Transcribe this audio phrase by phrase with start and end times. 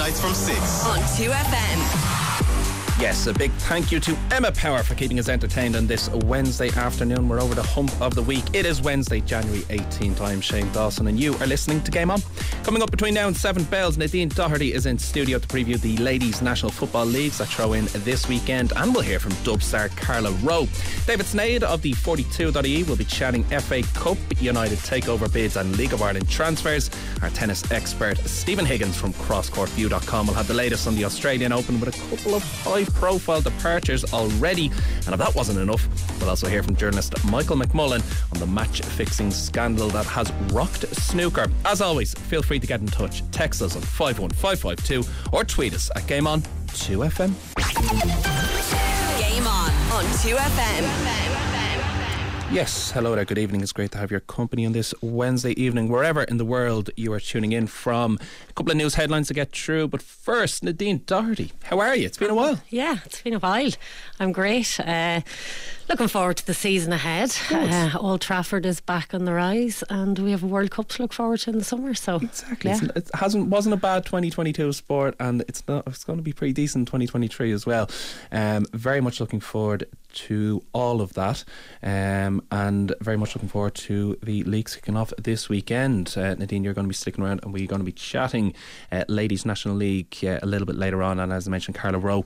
[0.00, 2.29] weeknights from 6 on 2FM.
[3.00, 6.68] Yes, a big thank you to Emma Power for keeping us entertained on this Wednesday
[6.68, 7.30] afternoon.
[7.30, 8.44] We're over the hump of the week.
[8.52, 10.20] It is Wednesday, January 18th.
[10.20, 12.20] I'm Shane Dawson, and you are listening to Game On.
[12.62, 15.96] Coming up between now and seven bells, Nadine Doherty is in studio to preview the
[15.96, 19.88] Ladies National Football Leagues that throw in this weekend, and we'll hear from dub star
[19.88, 20.68] Carla Rowe.
[21.06, 25.94] David Sneyd of the 42.ie will be chatting FA Cup, United takeover bids, and League
[25.94, 26.90] of Ireland transfers.
[27.22, 31.80] Our tennis expert Stephen Higgins from CrossCourtView.com will have the latest on the Australian Open
[31.80, 34.66] with a couple of high profile departures already.
[35.06, 35.86] And if that wasn't enough,
[36.20, 40.86] we'll also hear from journalist Michael McMullen on the match fixing scandal that has rocked
[40.94, 41.46] snooker.
[41.64, 43.22] As always, feel free to get in touch.
[43.30, 47.34] Text us on 51552 or tweet us at Game On 2FM.
[49.18, 51.39] Game On on 2FM.
[52.52, 53.24] Yes, hello there.
[53.24, 53.60] Good evening.
[53.60, 57.12] It's great to have your company on this Wednesday evening, wherever in the world you
[57.12, 58.18] are tuning in from.
[58.48, 62.06] A couple of news headlines to get through, but first, Nadine Doherty, how are you?
[62.06, 62.60] It's been a while.
[62.68, 63.70] Yeah, it's been a while.
[64.18, 64.80] I'm great.
[64.80, 65.20] Uh,
[65.90, 67.36] looking forward to the season ahead.
[67.50, 71.02] Uh, Old Trafford is back on the rise, and we have a World Cup to
[71.02, 71.92] look forward to in the summer.
[71.94, 72.80] So exactly, yeah.
[72.94, 75.86] it hasn't wasn't a bad 2022 sport, and it's not.
[75.88, 77.90] It's going to be pretty decent 2023 as well.
[78.30, 81.44] Um, very much looking forward to all of that.
[81.82, 86.14] Um, and very much looking forward to the leagues kicking off this weekend.
[86.16, 88.54] Uh, Nadine, you're going to be sticking around and we're going to be chatting
[88.92, 91.20] uh, Ladies National League uh, a little bit later on.
[91.20, 92.24] And as I mentioned, Carla Rowe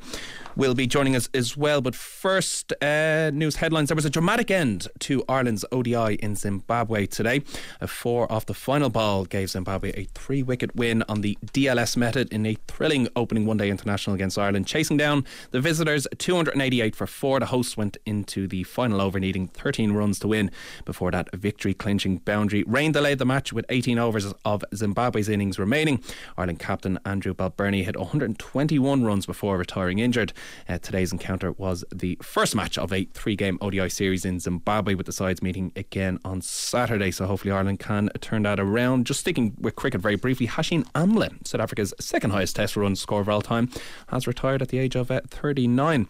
[0.57, 1.81] will be joining us as well.
[1.81, 3.89] But first, uh, news headlines.
[3.89, 7.43] There was a dramatic end to Ireland's ODI in Zimbabwe today.
[7.81, 11.97] A four off the final ball gave Zimbabwe a three wicket win on the DLS
[11.97, 16.97] method in a thrilling opening one day international against Ireland, chasing down the visitors 288
[16.97, 17.41] for four.
[17.41, 20.51] The hosts went into the final over needing 13 runs runs to win
[20.85, 22.63] before that victory clinching boundary.
[22.67, 26.03] Rain delayed the match with 18 overs of Zimbabwe's innings remaining.
[26.37, 30.33] Ireland captain Andrew Balbirnie hit 121 runs before retiring injured.
[30.69, 34.95] Uh, today's encounter was the first match of a three game ODI series in Zimbabwe,
[34.95, 37.11] with the sides meeting again on Saturday.
[37.11, 39.07] So hopefully Ireland can turn that around.
[39.07, 43.20] Just sticking with cricket very briefly, Hashim Amla, South Africa's second highest test run score
[43.20, 43.69] of all time,
[44.08, 46.07] has retired at the age of uh, 39.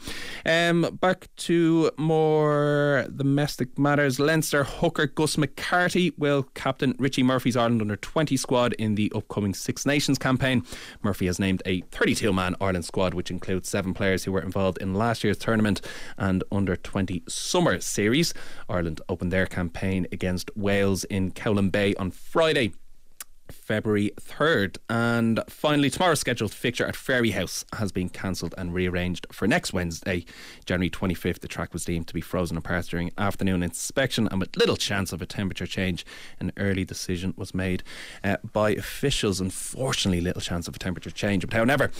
[0.47, 4.19] Um, back to more domestic matters.
[4.19, 9.55] Leinster hooker Gus McCarthy will captain Richie Murphy's Ireland under 20 squad in the upcoming
[9.55, 10.65] Six Nations campaign.
[11.03, 14.79] Murphy has named a 32 man Ireland squad, which includes seven players who were involved
[14.79, 15.81] in last year's tournament
[16.19, 18.35] and under 20 summer series.
[18.69, 22.73] Ireland opened their campaign against Wales in Colwyn Bay on Friday.
[23.51, 24.79] February 3rd.
[24.89, 30.25] And finally, tomorrow's scheduled fixture at Fairyhouse has been cancelled and rearranged for next Wednesday,
[30.65, 31.41] January 25th.
[31.41, 35.13] The track was deemed to be frozen apart during afternoon inspection, and with little chance
[35.13, 36.05] of a temperature change,
[36.41, 37.83] an early decision was made
[38.23, 39.41] uh, by officials.
[39.41, 41.47] Unfortunately, little chance of a temperature change.
[41.47, 41.91] But however,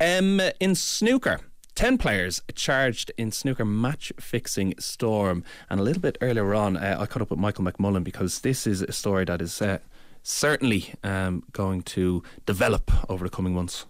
[0.00, 1.40] um, in snooker,
[1.74, 5.44] 10 players charged in snooker match fixing storm.
[5.68, 8.66] And a little bit earlier on, uh, I caught up with Michael McMullen because this
[8.66, 9.78] is a story that is uh,
[10.22, 13.86] certainly um, going to develop over the coming months.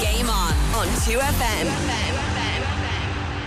[0.00, 2.39] Game on on 2FM.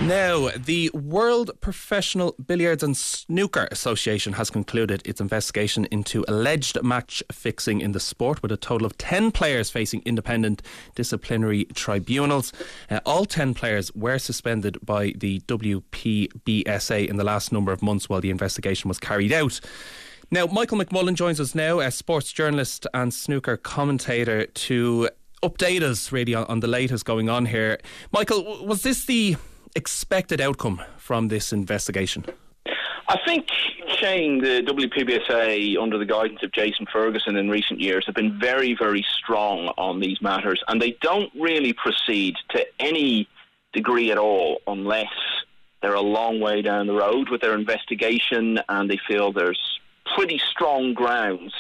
[0.02, 7.24] Now, the World Professional Billiards and Snooker Association has concluded its investigation into alleged match
[7.32, 10.62] fixing in the sport, with a total of 10 players facing independent
[10.96, 12.52] disciplinary tribunals.
[12.90, 18.10] Uh, all 10 players were suspended by the WPBSA in the last number of months
[18.10, 19.62] while the investigation was carried out.
[20.32, 25.10] Now, Michael McMullen joins us now, a sports journalist and snooker commentator, to
[25.44, 27.80] update us really on, on the latest going on here.
[28.12, 29.38] Michael, was this the
[29.76, 32.26] expected outcome from this investigation?
[33.08, 33.48] I think,
[34.00, 38.76] Shane, the WPBSA, under the guidance of Jason Ferguson in recent years, have been very,
[38.80, 43.28] very strong on these matters, and they don't really proceed to any
[43.74, 45.12] degree at all unless
[45.82, 49.80] they're a long way down the road with their investigation and they feel there's
[50.16, 51.54] pretty strong grounds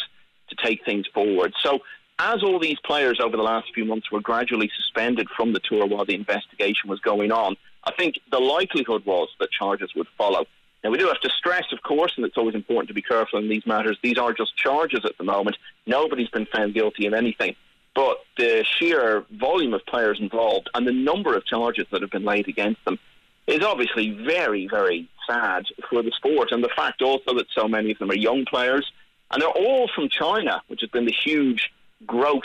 [0.49, 1.53] to take things forward.
[1.61, 1.79] So,
[2.19, 5.85] as all these players over the last few months were gradually suspended from the tour
[5.87, 10.45] while the investigation was going on, I think the likelihood was that charges would follow.
[10.83, 13.39] Now, we do have to stress, of course, and it's always important to be careful
[13.39, 15.57] in these matters, these are just charges at the moment.
[15.85, 17.55] Nobody's been found guilty of anything.
[17.95, 22.25] But the sheer volume of players involved and the number of charges that have been
[22.25, 22.99] laid against them
[23.47, 26.51] is obviously very, very sad for the sport.
[26.51, 28.91] And the fact also that so many of them are young players,
[29.31, 31.71] and they're all from China, which has been the huge
[32.05, 32.43] growth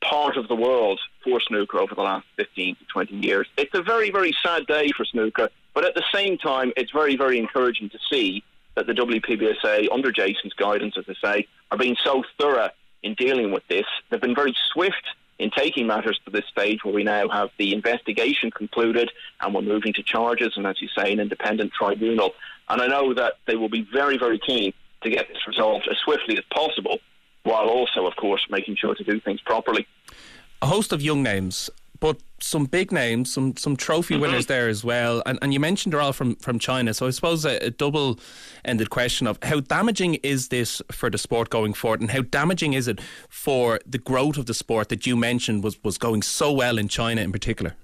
[0.00, 3.46] part of the world for snooker over the last 15 to 20 years.
[3.56, 7.16] It's a very, very sad day for snooker, but at the same time, it's very,
[7.16, 8.42] very encouraging to see
[8.74, 12.70] that the WPBSA, under Jason's guidance, as I say, are being so thorough
[13.02, 13.86] in dealing with this.
[14.10, 15.04] They've been very swift
[15.38, 19.10] in taking matters to this stage where we now have the investigation concluded
[19.40, 22.34] and we're moving to charges and, as you say, an independent tribunal.
[22.68, 24.72] And I know that they will be very, very keen
[25.02, 26.98] to get this resolved as swiftly as possible,
[27.44, 29.86] while also, of course, making sure to do things properly.
[30.60, 31.70] A host of young names
[32.00, 34.22] but some big names, some some trophy mm-hmm.
[34.22, 35.22] winners there as well.
[35.26, 36.94] And and you mentioned they're all from, from China.
[36.94, 38.18] So I suppose a, a double
[38.64, 42.74] ended question of how damaging is this for the sport going forward and how damaging
[42.74, 46.52] is it for the growth of the sport that you mentioned was, was going so
[46.52, 47.74] well in China in particular?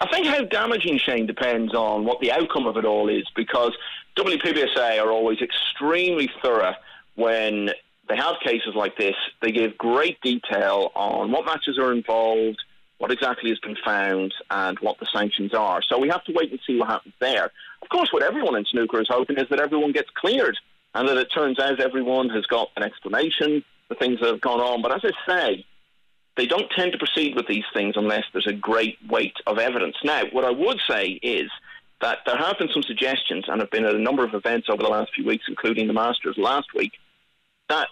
[0.00, 3.72] I think how damaging, Shane, depends on what the outcome of it all is because
[4.16, 6.74] WPBSA are always extremely thorough
[7.16, 7.70] when
[8.08, 9.14] they have cases like this.
[9.42, 12.58] They give great detail on what matches are involved,
[12.98, 15.80] what exactly has been found and what the sanctions are.
[15.82, 17.50] So we have to wait and see what happens there.
[17.82, 20.58] Of course, what everyone in snooker is hoping is that everyone gets cleared
[20.94, 24.60] and that it turns out everyone has got an explanation for things that have gone
[24.60, 24.82] on.
[24.82, 25.66] But as I say,
[26.36, 29.96] they don't tend to proceed with these things unless there's a great weight of evidence.
[30.02, 31.50] Now, what I would say is
[32.00, 34.82] that there have been some suggestions and have been at a number of events over
[34.82, 36.92] the last few weeks, including the Masters last week,
[37.68, 37.88] that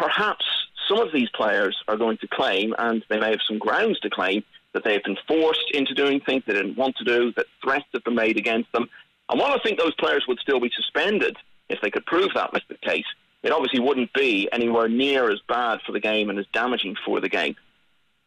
[0.00, 0.44] perhaps
[0.88, 4.10] some of these players are going to claim, and they may have some grounds to
[4.10, 4.42] claim,
[4.72, 7.84] that they have been forced into doing things they didn't want to do, that threats
[7.92, 8.88] have been made against them.
[9.28, 11.36] And while I think those players would still be suspended
[11.68, 13.04] if they could prove that was the case,
[13.42, 17.20] it obviously wouldn't be anywhere near as bad for the game and as damaging for
[17.20, 17.56] the game.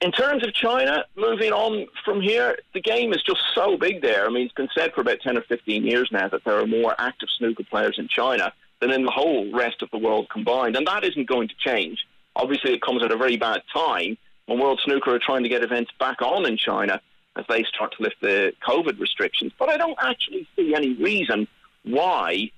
[0.01, 4.25] In terms of China, moving on from here, the game is just so big there.
[4.25, 6.67] I mean, it's been said for about 10 or 15 years now that there are
[6.67, 10.75] more active snooker players in China than in the whole rest of the world combined,
[10.75, 12.05] and that isn't going to change.
[12.35, 15.63] Obviously, it comes at a very bad time when World Snooker are trying to get
[15.63, 16.99] events back on in China
[17.37, 19.53] as they start to lift the COVID restrictions.
[19.57, 21.47] But I don't actually see any reason
[21.83, 22.51] why,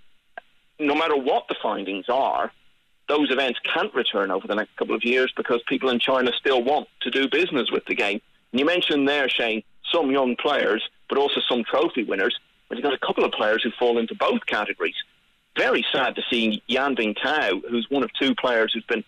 [0.79, 2.51] no matter what the findings are,
[3.07, 6.63] those events can't return over the next couple of years because people in China still
[6.63, 8.19] want to do business with the game.
[8.51, 9.61] And you mentioned there, Shane,
[9.93, 12.35] some young players, but also some trophy winners.
[12.67, 14.95] But you've got a couple of players who fall into both categories.
[15.55, 19.03] Very sad to see Yan Bingtao, who's one of two players who's been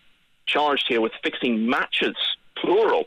[0.46, 2.16] charged here with fixing matches
[2.56, 3.04] plural.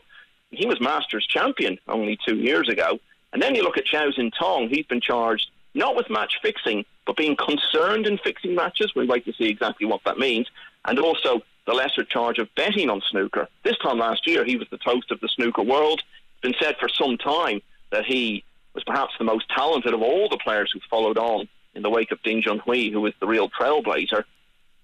[0.50, 3.00] He was Masters champion only two years ago.
[3.32, 7.16] And then you look at Zhao Xintong, he's been charged not with match fixing, but
[7.16, 8.94] being concerned in fixing matches.
[8.94, 10.48] We'd like to see exactly what that means.
[10.84, 13.48] And also the lesser charge of betting on snooker.
[13.64, 16.02] This time last year, he was the toast of the snooker world.
[16.34, 20.28] It's been said for some time that he was perhaps the most talented of all
[20.28, 23.48] the players who followed on in the wake of Ding Junhui, who was the real
[23.48, 24.24] trailblazer.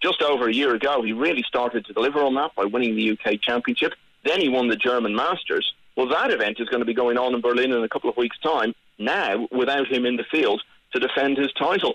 [0.02, 3.11] Just over a year ago, he really started to deliver on that by winning the
[3.12, 3.93] UK Championship.
[4.25, 5.73] Then he won the German Masters.
[5.96, 8.17] Well, that event is going to be going on in Berlin in a couple of
[8.17, 10.62] weeks' time, now without him in the field
[10.93, 11.94] to defend his title.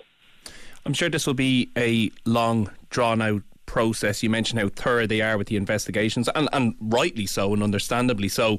[0.84, 3.42] I'm sure this will be a long, drawn out
[3.74, 4.22] process.
[4.22, 8.28] You mentioned how thorough they are with the investigations, and, and rightly so, and understandably
[8.28, 8.56] so.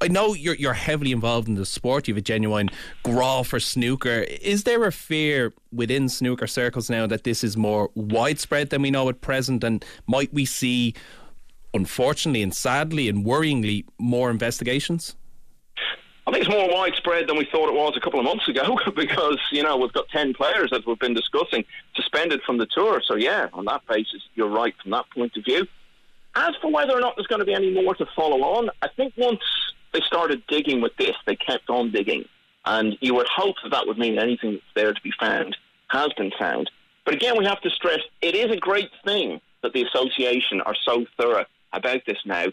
[0.00, 2.08] I know you're you're heavily involved in the sport.
[2.08, 2.70] You have a genuine
[3.04, 4.26] graw for snooker.
[4.54, 8.90] Is there a fear within snooker circles now that this is more widespread than we
[8.90, 10.94] know at present, and might we see
[11.72, 15.14] unfortunately and sadly and worryingly, more investigations?
[16.26, 18.76] I think it's more widespread than we thought it was a couple of months ago
[18.96, 21.64] because, you know, we've got 10 players that we've been discussing
[21.94, 23.00] suspended from the tour.
[23.06, 25.66] So, yeah, on that basis, you're right from that point of view.
[26.34, 28.88] As for whether or not there's going to be any more to follow on, I
[28.88, 29.40] think once
[29.92, 32.24] they started digging with this, they kept on digging.
[32.64, 35.56] And you would hope that that would mean anything that's there to be found
[35.88, 36.68] has been found.
[37.04, 40.74] But again, we have to stress it is a great thing that the association are
[40.84, 42.46] so thorough about this now.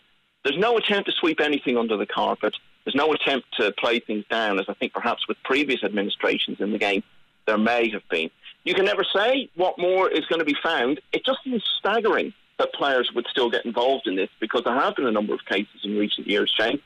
[0.43, 2.55] There's no attempt to sweep anything under the carpet.
[2.85, 6.71] There's no attempt to play things down, as I think perhaps with previous administrations in
[6.71, 7.03] the game
[7.45, 8.29] there may have been.
[8.63, 11.01] You can never say what more is going to be found.
[11.11, 14.95] It just seems staggering that players would still get involved in this because there have
[14.95, 16.79] been a number of cases in recent years, Shane,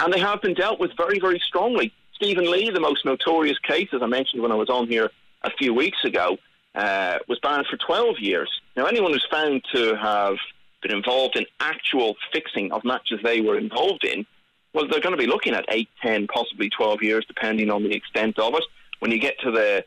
[0.00, 1.92] and they have been dealt with very, very strongly.
[2.14, 5.10] Stephen Lee, the most notorious case, as I mentioned when I was on here
[5.42, 6.36] a few weeks ago,
[6.74, 8.50] uh, was banned for 12 years.
[8.76, 10.36] Now, anyone who's found to have
[10.82, 14.26] been involved in actual fixing of matches they were involved in,
[14.74, 17.94] well, they're going to be looking at 8, 10, possibly 12 years, depending on the
[17.94, 18.64] extent of it.
[18.98, 19.84] When you get to the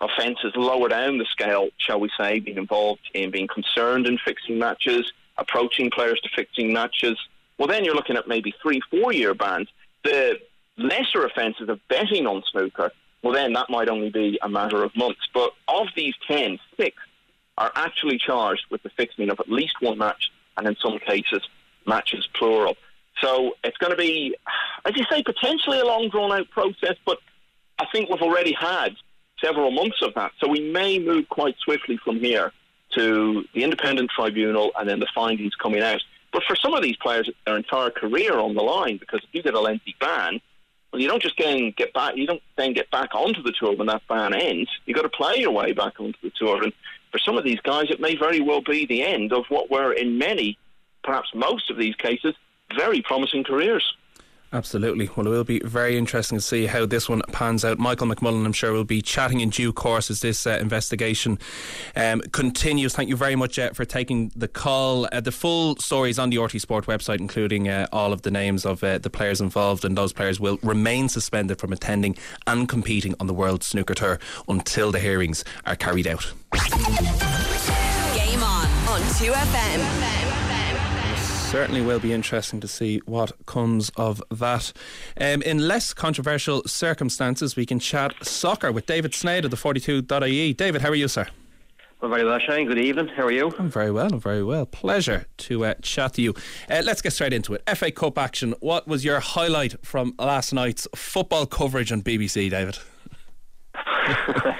[0.00, 4.58] offences lower down the scale, shall we say, being involved in being concerned in fixing
[4.58, 7.18] matches, approaching players to fixing matches,
[7.58, 9.68] well, then you're looking at maybe three, four year bans.
[10.02, 10.40] The
[10.78, 12.90] lesser offences of betting on snooker,
[13.22, 15.20] well, then that might only be a matter of months.
[15.32, 16.96] But of these 10, six
[17.58, 21.46] are actually charged with the fixing of at least one match, and in some cases,
[21.86, 22.76] matches plural.
[23.20, 24.34] So it's going to be,
[24.84, 27.18] as you say, potentially a long drawn out process, but
[27.78, 28.90] I think we've already had
[29.42, 30.32] several months of that.
[30.40, 32.52] So we may move quite swiftly from here
[32.96, 36.00] to the independent tribunal and then the findings coming out.
[36.32, 39.42] But for some of these players, their entire career on the line because if you
[39.42, 40.40] get a lengthy ban,
[40.92, 42.16] well, you don't just then get back.
[42.16, 44.70] You don't then get back onto the tour when that ban ends.
[44.86, 46.72] You've got to play your way back onto the tour, and
[47.10, 49.92] for some of these guys, it may very well be the end of what were,
[49.92, 50.56] in many,
[51.02, 52.36] perhaps most of these cases,
[52.76, 53.94] very promising careers.
[54.54, 55.10] Absolutely.
[55.16, 57.76] Well, it will be very interesting to see how this one pans out.
[57.76, 61.40] Michael McMullen, I'm sure, will be chatting in due course as this uh, investigation
[61.96, 62.94] um, continues.
[62.94, 65.08] Thank you very much uh, for taking the call.
[65.10, 68.30] Uh, the full story is on the RTÉ Sport website, including uh, all of the
[68.30, 72.16] names of uh, the players involved, and those players will remain suspended from attending
[72.46, 76.32] and competing on the World Snooker Tour until the hearings are carried out.
[78.14, 80.33] Game on on 2FM.
[81.54, 84.72] Certainly will be interesting to see what comes of that.
[85.20, 90.52] Um, in less controversial circumstances, we can chat soccer with David Sneyd of the 42.ie.
[90.52, 91.28] David, how are you, sir?
[92.00, 92.66] Well, very well, Shane.
[92.66, 93.06] Good evening.
[93.06, 93.54] How are you?
[93.56, 94.12] I'm very well.
[94.12, 94.66] I'm very well.
[94.66, 96.34] Pleasure to uh, chat to you.
[96.68, 97.62] Uh, let's get straight into it.
[97.76, 98.56] FA Cup action.
[98.58, 102.78] What was your highlight from last night's football coverage on BBC, David?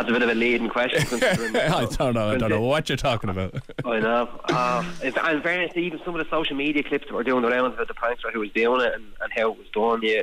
[0.00, 1.02] That's a bit of a leading question.
[1.22, 2.30] I don't know.
[2.30, 3.54] I don't know what you're talking about.
[3.84, 4.30] I know.
[4.44, 7.50] Uh, in, in fairness, even some of the social media clips that were doing the
[7.50, 10.22] rounds about the prankster who was doing it and, and how it was done, yeah.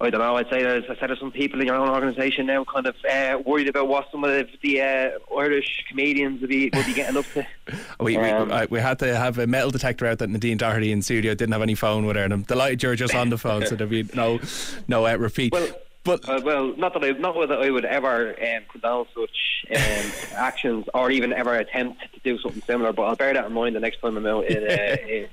[0.00, 0.36] I don't know.
[0.36, 2.96] I'd say there's, I said there's some people in your own organisation now kind of
[3.04, 7.18] uh, worried about what some of the, uh, Irish comedians would be will be getting
[7.18, 7.46] up to.
[8.00, 11.02] we, um, we, we had to have a metal detector out that Nadine Doherty in
[11.02, 13.66] studio didn't have any phone with her, and I'm delighted you're just on the phone,
[13.66, 14.40] so there'll be no
[14.86, 15.52] no uh, repeat.
[15.52, 15.68] Well,
[16.08, 20.12] but uh, well, not that I, not that I would ever um, condone such um,
[20.34, 22.94] actions or even ever attempt to do something similar.
[22.94, 25.28] But I'll bear that in mind the next time I'm out in, uh, in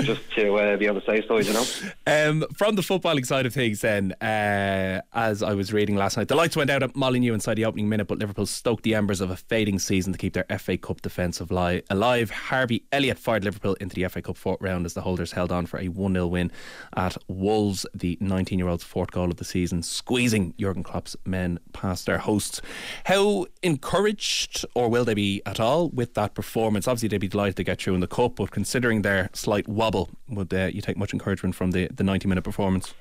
[0.00, 1.64] just to uh, be on the safe side, you know.
[2.06, 6.28] Um, from the footballing side of things, then, uh, as I was reading last night,
[6.28, 9.20] the lights went out at Molineux inside the opening minute, but Liverpool stoked the embers
[9.20, 12.30] of a fading season to keep their FA Cup defence alive.
[12.30, 15.66] Harvey Elliott fired Liverpool into the FA Cup fourth round as the holders held on
[15.66, 16.50] for a 1 0 win
[16.96, 21.60] at Wolves, the 19 year old's fourth goal of the season, squeezing Jurgen Klopp's men
[21.72, 22.60] past their hosts.
[23.04, 26.88] How encouraged, or will they be at all, with that performance?
[26.88, 30.08] Obviously, they'd be delighted to get through in the Cup, but considering their slight wobble,
[30.30, 32.94] would uh, you take much encouragement from the, the 90 minute performance?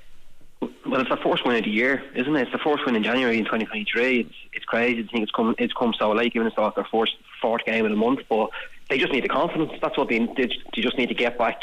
[0.61, 2.41] Well, it's the first win of the year, isn't it?
[2.41, 4.19] It's the first win in January in 2023.
[4.19, 7.13] It's it's crazy to think it's come it's come so late, given it's their first
[7.41, 8.19] fourth game of the month.
[8.29, 8.49] But
[8.89, 9.71] they just need the confidence.
[9.81, 11.59] That's what they, they, they just need to get back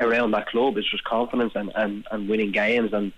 [0.00, 0.76] around that club.
[0.76, 3.12] It's just confidence and, and, and winning games and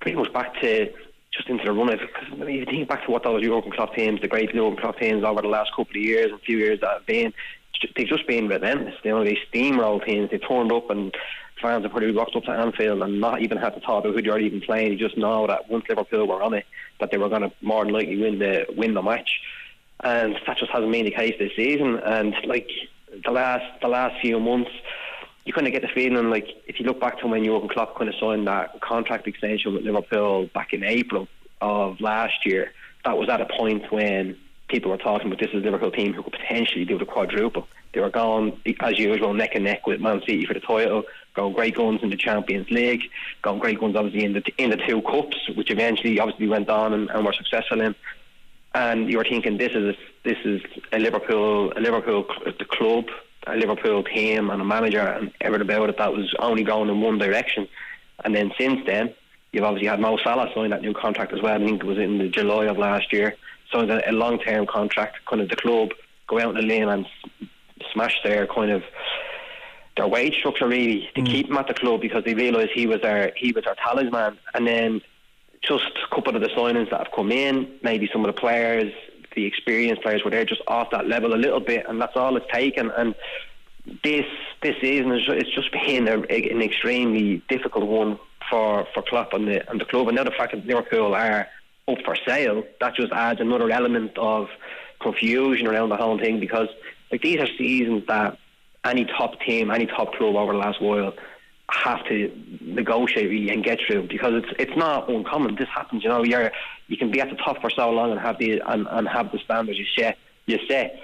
[0.00, 0.92] pretty much back to
[1.32, 3.74] just into the run of because I mean, you think back to what those European
[3.74, 6.58] Club teams, the great Jurgen Klopp teams over the last couple of years and few
[6.58, 7.32] years that have been,
[7.96, 8.94] they've just been relentless.
[9.02, 10.30] You know, they steamroll teams.
[10.30, 11.14] They turned up and
[11.60, 14.22] fans have probably walked up to Anfield and not even had to talk about who
[14.22, 14.92] they're even playing.
[14.92, 16.66] You just know that once Liverpool were on it,
[17.00, 19.40] that they were going to more than likely win the win the match.
[20.02, 22.00] And that just hasn't been the case this season.
[22.04, 22.68] And like
[23.24, 24.70] the last the last few months,
[25.44, 27.96] you kind of get the feeling like if you look back to when Jurgen Klopp
[27.96, 31.28] kind of signed that contract extension with Liverpool back in April
[31.60, 32.72] of last year,
[33.04, 34.36] that was at a point when
[34.72, 37.68] people were talking about this is a Liverpool team who could potentially do the quadruple.
[37.92, 41.52] They were going, as usual, neck and neck with Man City for the title, going
[41.52, 43.02] great guns in the Champions League,
[43.42, 46.94] going great guns obviously in the in the two cups, which eventually obviously went on
[46.94, 47.94] and, and were successful in.
[48.74, 53.04] And you were thinking this is a, this is a Liverpool a Liverpool the club,
[53.46, 57.02] a Liverpool team, and a manager, and everything about it that was only going in
[57.02, 57.68] one direction.
[58.24, 59.14] And then since then,
[59.52, 61.62] you've obviously had Mo Salah sign that new contract as well.
[61.62, 63.36] I think it was in the July of last year
[63.72, 65.18] signed a, a long term contract.
[65.26, 65.90] Kind of the club
[66.28, 67.06] go out on a limb and
[67.92, 68.82] smash their kind of
[69.96, 71.26] their wage structure really to mm.
[71.26, 74.38] keep him at the club because they realised he was our he was our talisman.
[74.54, 75.00] And then
[75.62, 78.92] just a couple of the signings that have come in, maybe some of the players,
[79.34, 82.36] the experienced players were there just off that level a little bit, and that's all
[82.36, 82.90] it's taken.
[82.90, 83.14] And
[84.04, 84.26] this
[84.62, 88.18] this season is it's just been a, an extremely difficult one
[88.50, 90.08] for for Klopp and the and the club.
[90.08, 91.48] And now the fact that Liverpool are
[91.88, 94.48] up for sale, that just adds another element of
[95.00, 96.68] confusion around the whole thing because
[97.10, 98.38] like these are seasons that
[98.84, 101.12] any top team, any top club over the last while
[101.70, 105.54] have to negotiate really and get through because it's it's not uncommon.
[105.54, 106.22] This happens, you know.
[106.22, 106.52] You're
[106.88, 109.32] you can be at the top for so long and have the and, and have
[109.32, 110.98] the standards you set you set.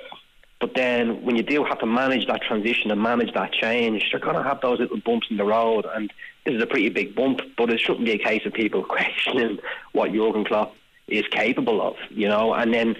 [0.60, 4.20] But then when you do have to manage that transition and manage that change, you're
[4.20, 5.86] going to have those little bumps in the road.
[5.94, 6.12] And
[6.44, 9.58] this is a pretty big bump, but it shouldn't be a case of people questioning
[9.92, 10.74] what Jurgen Klopp
[11.06, 12.54] is capable of, you know.
[12.54, 12.96] And then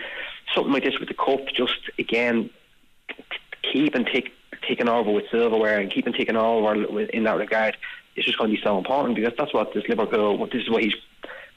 [0.55, 2.51] something like this with the cup, just again,
[3.73, 4.31] keep and tick,
[4.67, 7.77] taking over with silverware and keeping taking over in that regard
[8.17, 10.83] is just going to be so important because that's what this Liverpool, this is what
[10.83, 10.95] he's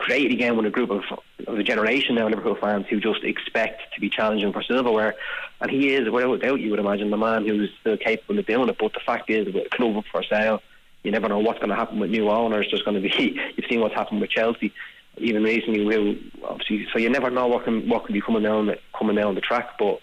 [0.02, 1.04] created again with a group of,
[1.48, 5.16] of a generation now Liverpool fans who just expect to be challenging for silverware,
[5.62, 8.68] and he is without doubt you would imagine the man who's still capable of doing
[8.68, 8.78] it.
[8.80, 10.62] But the fact is, with a club up for sale,
[11.04, 12.68] you never know what's going to happen with new owners.
[12.70, 14.74] There's going to be you've seen what's happened with Chelsea,
[15.18, 15.86] even recently.
[15.86, 19.36] Who obviously, so you never know what can what can be coming down coming down
[19.36, 20.00] the track, but.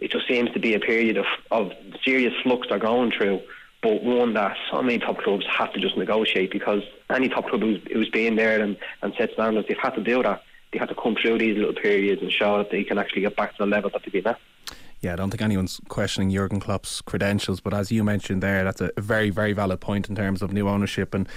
[0.00, 1.72] It just seems to be a period of, of
[2.04, 3.40] serious flux they're going through
[3.84, 6.82] but one that so many top clubs have to just negotiate because
[7.14, 10.22] any top club who's, who's been there and, and set standards, they've had to do
[10.22, 10.42] that.
[10.72, 13.36] They had to come through these little periods and show that they can actually get
[13.36, 14.38] back to the level that they've been at.
[15.00, 18.80] Yeah, I don't think anyone's questioning Jurgen Klopp's credentials, but as you mentioned there, that's
[18.80, 21.28] a very, very valid point in terms of new ownership and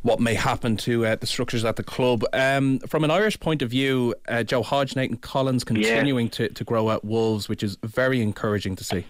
[0.00, 2.24] what may happen to uh, the structures at the club.
[2.32, 6.32] Um, from an Irish point of view, uh, Joe Hodge, Nathan Collins continuing yeah.
[6.32, 9.04] to, to grow at Wolves, which is very encouraging to see.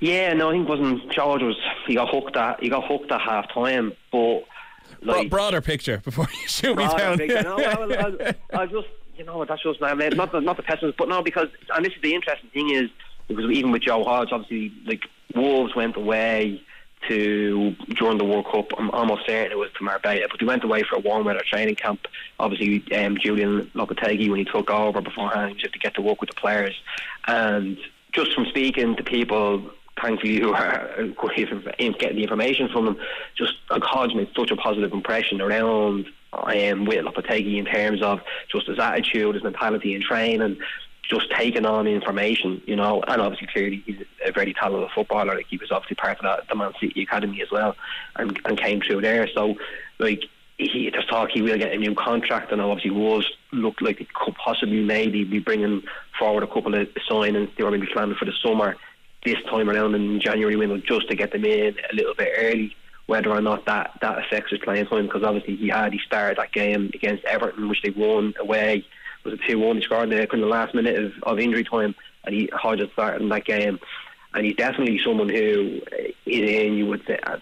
[0.00, 3.10] Yeah, no, I think it wasn't George was he got hooked at he got hooked
[3.10, 4.44] at half time, but
[5.04, 7.18] like, broader picture before you shoot me down.
[7.18, 10.98] Picture, no, I, I, I, just you know that's just not the not the pessimist,
[10.98, 12.90] but no, because and this is the interesting thing is
[13.28, 15.02] because even with Joe Hodge, obviously like
[15.34, 16.62] Wolves went away
[17.08, 18.68] to during the World Cup.
[18.78, 21.42] I'm almost certain it was to Marbella, but they went away for a warm weather
[21.46, 22.06] training camp.
[22.38, 26.20] Obviously, um, Julen Lopetegui when he took over beforehand, he was to get to work
[26.20, 26.74] with the players,
[27.26, 27.78] and
[28.12, 29.70] just from speaking to people
[30.00, 32.98] thankfully who are getting the information from them,
[33.36, 38.20] just Hodge made such a positive impression around um, with Lopetegui in terms of
[38.50, 40.58] just his attitude, his mentality in training,
[41.08, 45.36] just taking on information, you know, and obviously clearly he's a very talented footballer.
[45.36, 47.76] Like he was obviously part of that the Man City academy as well,
[48.16, 49.28] and and came through there.
[49.34, 49.56] So
[49.98, 50.24] like
[50.56, 54.12] he, there's talk he will get a new contract, and obviously Wolves look like it
[54.14, 55.82] could possibly maybe be bringing
[56.18, 57.54] forward a couple of signings.
[57.56, 58.76] They were maybe planning for the summer
[59.24, 62.76] this time around in January window just to get them in a little bit early.
[63.06, 66.38] Whether or not that, that affects his playing time, because obviously he had he started
[66.38, 68.86] that game against Everton, which they won away.
[69.24, 69.76] Was a two one.
[69.76, 72.90] He scored in the, in the last minute of, of injury time, and he Hodges
[72.92, 73.78] started in that game.
[74.32, 75.80] And he's definitely someone who
[76.26, 76.74] is in.
[76.74, 77.36] You would say uh,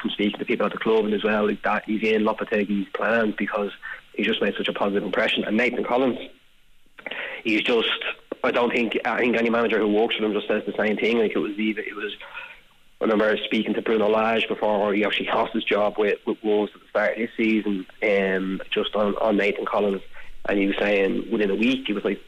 [0.00, 3.34] from speaking to people at the club and as well, that he's in Lopetegui's plans
[3.36, 3.70] because
[4.14, 5.44] he just made such a positive impression.
[5.44, 6.18] And Nathan Collins,
[7.44, 7.88] he's just
[8.44, 10.96] I don't think I think any manager who works for them just says the same
[10.96, 11.18] thing.
[11.18, 12.12] Like it was even it was.
[13.00, 16.70] I remember speaking to Bruno Lage before he actually lost his job with, with Wolves
[16.72, 20.02] at the start of this season, um, just on, on Nathan Collins,
[20.48, 22.20] and he was saying within a week he was like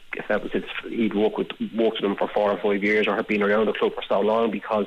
[0.89, 3.67] he'd worked with worked with them for four or five years or had been around
[3.67, 4.85] the club for so long because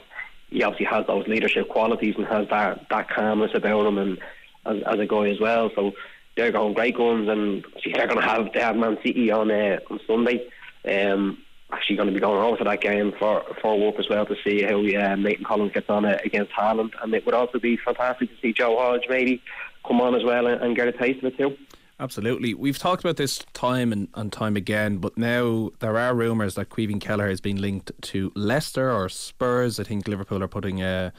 [0.50, 4.18] he obviously has those leadership qualities and has that that calmness about him and
[4.66, 5.70] as, as a guy as well.
[5.74, 5.92] So
[6.36, 9.78] they're going great guns, and they're going to have they have Man City on uh,
[9.90, 10.46] on Sunday.
[10.84, 11.38] Um,
[11.70, 14.36] actually going to be going over to that game for for Wolf as well to
[14.44, 17.76] see how uh, Nathan Collins gets on uh, against Haaland, and it would also be
[17.76, 19.42] fantastic to see Joe Hodge maybe
[19.86, 21.56] come on as well and, and get a taste of it too.
[22.00, 22.54] Absolutely.
[22.54, 26.68] We've talked about this time and, and time again, but now there are rumours that
[26.68, 29.80] Caoimhín Kelleher has been linked to Leicester or Spurs.
[29.80, 31.12] I think Liverpool are putting a,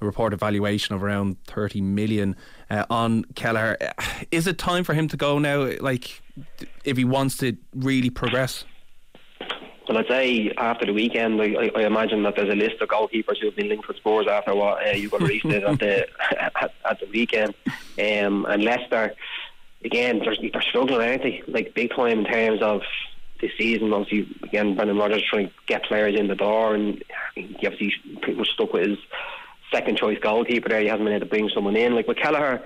[0.00, 2.34] a reported valuation of around 30 million
[2.68, 3.76] uh, on Kelleher.
[4.32, 6.20] Is it time for him to go now, like,
[6.84, 8.64] if he wants to really progress?
[9.88, 13.38] Well, I'd say after the weekend, I, I, imagine that there's a list of goalkeepers
[13.40, 16.06] who've been linked with Spurs after what uh, you got released at the
[16.42, 17.54] at, at, the weekend.
[17.98, 19.14] Um, and Leicester,
[19.84, 21.42] again, they're, they're struggling, aren't they?
[21.46, 22.80] Like big time in terms of
[23.42, 23.92] this season.
[23.92, 27.92] Obviously, again, Brendan Rodgers trying to get players in the door, and he obviously
[28.22, 28.98] pretty much stuck with his
[29.70, 30.80] second choice goalkeeper there.
[30.80, 31.94] He hasn't been able to bring someone in.
[31.94, 32.62] Like with Kelleher,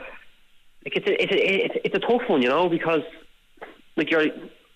[0.84, 3.02] like it's a, it's a, it's a tough one, you know, because
[3.96, 4.26] like you're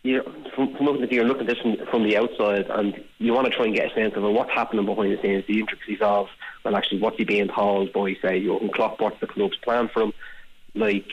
[0.02, 0.22] you
[0.54, 3.46] from, from looking at you're looking at this from, from the outside, and you want
[3.46, 6.00] to try and get a sense of well, what's happening behind the scenes, the intricacies
[6.00, 6.28] of
[6.64, 10.02] well, actually, what's he being told by say Jurgen Klopp, what's the club's plan for
[10.02, 10.12] him?
[10.74, 11.06] Like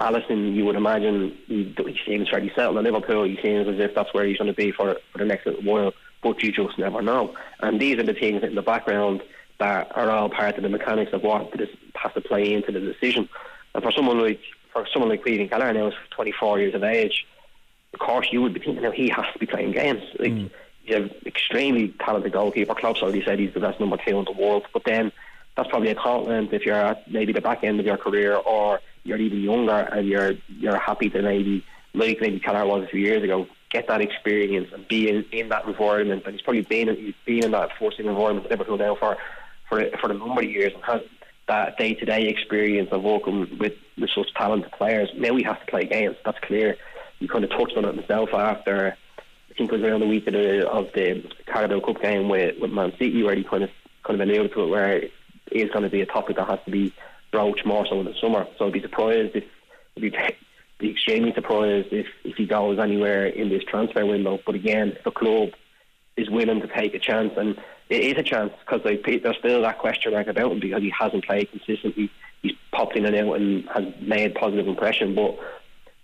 [0.00, 3.24] Alisson, you would imagine he, he seems fairly settled in Liverpool.
[3.24, 5.62] He seems as if that's where he's going to be for for the next little
[5.62, 7.34] while, but you just never know.
[7.60, 9.22] And these are the things in the background
[9.58, 12.80] that are all part of the mechanics of what this has to play into the
[12.80, 13.28] decision.
[13.74, 14.40] And for someone like
[14.72, 17.26] for someone like Caoimhín Kelleher now, is 24 years of age
[17.96, 20.02] of course you would be thinking, now he has to be playing games.
[20.18, 20.50] Like, mm.
[20.82, 22.74] He's an extremely talented goalkeeper.
[22.74, 24.66] Klopp's already said he's the best number two in the world.
[24.72, 25.10] But then
[25.56, 28.80] that's probably a compliment if you're at maybe the back end of your career or
[29.02, 33.00] you're even younger and you're you're happy to maybe, like maybe Kelleher was a few
[33.00, 36.22] years ago, get that experience and be in, in that environment.
[36.24, 39.16] And he's probably been he's been in that forcing environment at Liverpool now for
[39.68, 41.00] for for a number of years and has
[41.48, 45.10] that day to day experience of working with, with such talented players.
[45.16, 46.16] Now he has to play games.
[46.24, 46.76] That's clear
[47.18, 48.96] he kind of touched on it himself after
[49.50, 52.60] I think it was around the week of the, of the Carabao Cup game with,
[52.60, 53.70] with Man City where he kind of
[54.04, 55.12] kind of alluded to it where it
[55.50, 56.92] is going to be a topic that has to be
[57.32, 58.46] broached more so in the summer.
[58.58, 59.44] So I'd be surprised if,
[59.96, 60.10] if he
[60.78, 64.38] be extremely surprised if, if he goes anywhere in this transfer window.
[64.44, 65.50] But again, if a club
[66.16, 69.78] is willing to take a chance, and it is a chance because there's still that
[69.78, 72.10] question mark about him because he hasn't played consistently.
[72.42, 75.14] He's popped in and out and has made positive impression.
[75.14, 75.38] But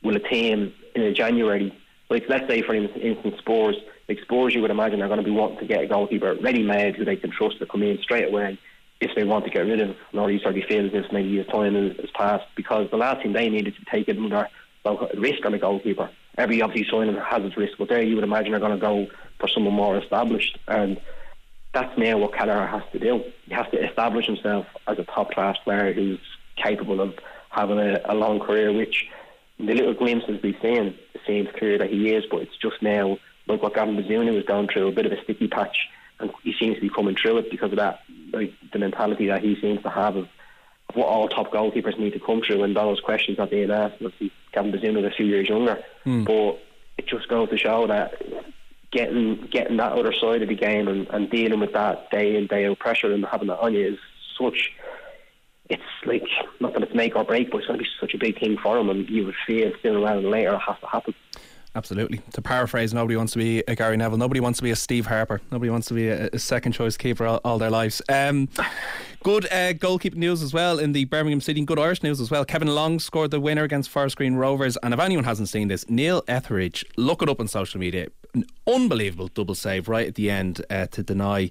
[0.03, 1.77] will a team in January,
[2.11, 3.77] like let's say for instance Spurs,
[4.09, 6.97] like Spurs, you would imagine they're going to be wanting to get a goalkeeper ready-made
[6.97, 8.59] who they can trust to come in straight away
[9.01, 11.47] if they want to get rid of Norris or they feel as if maybe his
[11.47, 14.49] time has passed because the last thing they needed to take it under
[15.17, 16.11] risk on a goalkeeper.
[16.39, 19.07] Every obviously signing has its risk, but there you would imagine they're going to go
[19.39, 21.01] for someone more established, and
[21.75, 23.23] that's now what Kelleher has to do.
[23.45, 26.21] He has to establish himself as a top class player who's
[26.57, 27.15] capable of
[27.51, 29.07] having a, a long career, which
[29.67, 30.95] the little glimpses we've seen
[31.27, 34.69] seems clear that he is, but it's just now like what Gavin Bazunu was going
[34.69, 35.89] through, a bit of a sticky patch,
[36.21, 38.01] and he seems to be coming through it because of that,
[38.33, 40.29] like the mentality that he seems to have of
[40.95, 43.95] what all top goalkeepers need to come through and those questions are being asked.
[43.95, 46.25] Obviously, Gavin Bazunu is a few years younger, mm.
[46.25, 46.63] but
[46.99, 48.23] it just goes to show that
[48.91, 52.47] getting getting that other side of the game and, and dealing with that day in
[52.47, 53.99] day out pressure and having that on you is
[54.39, 54.73] such.
[55.71, 56.25] It's like
[56.61, 58.59] not that it's make or break, but it's going to be such a big thing
[58.63, 61.15] for him, and you would feel sooner rather than later it has to happen.
[61.75, 62.21] Absolutely.
[62.35, 64.19] To paraphrase, nobody wants to be a Gary Neville.
[64.19, 65.41] Nobody wants to be a Steve Harper.
[65.51, 68.03] Nobody wants to be a, a second choice keeper all, all their lives.
[68.11, 68.51] Um,
[69.23, 71.65] good uh, goalkeeping news as well in the Birmingham City.
[71.65, 72.45] Good Irish news as well.
[72.45, 74.77] Kevin Long scored the winner against Forest Green Rovers.
[74.83, 78.45] And if anyone hasn't seen this, Neil Etheridge, look it up on social media an
[78.67, 81.51] unbelievable double save right at the end uh, to deny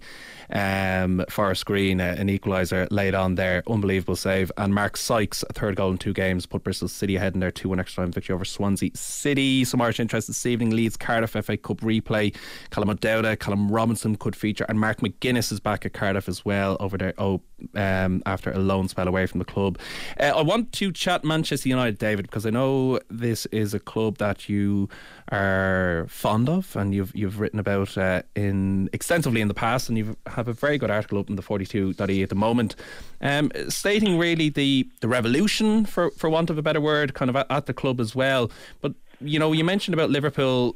[0.51, 3.63] um, Forest Green uh, an equaliser laid on there.
[3.67, 4.51] Unbelievable save.
[4.57, 7.51] And Mark Sykes, a third goal in two games, put Bristol City ahead in their
[7.51, 9.63] 2 1 extra time victory over Swansea City.
[9.63, 10.71] Some Irish interest this evening.
[10.71, 12.35] Leeds Cardiff FA Cup replay.
[12.71, 16.77] Callum O'Dowda, Callum Robinson could feature, and Mark McGuinness is back at Cardiff as well
[16.79, 17.13] over there.
[17.17, 17.41] Oh,
[17.75, 19.77] um, after a loan spell away from the club.
[20.19, 24.17] Uh, I want to chat Manchester United, David, because I know this is a club
[24.17, 24.89] that you
[25.31, 29.97] are fond of and you've you've written about uh, in extensively in the past, and
[29.97, 32.75] you have a very good article up in the 42.ie at the moment,
[33.21, 37.35] um, stating really the the revolution, for for want of a better word, kind of
[37.35, 38.51] at, at the club as well.
[38.81, 40.75] But you know, you mentioned about Liverpool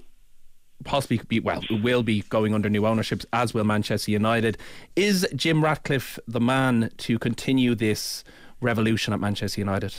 [0.83, 4.57] possibly be well will be going under new ownership as will Manchester United
[4.95, 8.23] is Jim Ratcliffe the man to continue this
[8.61, 9.93] revolution at Manchester United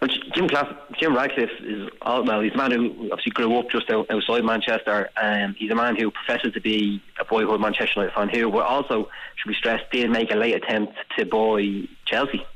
[0.00, 2.40] well, Jim, Class, Jim Ratcliffe is all, well.
[2.40, 5.10] He's a man who obviously grew up just out, outside Manchester.
[5.20, 8.28] and he's a man who professes to be a boyhood Manchester United fan.
[8.28, 12.46] Who, also should be stressed, did make a late attempt to buy Chelsea.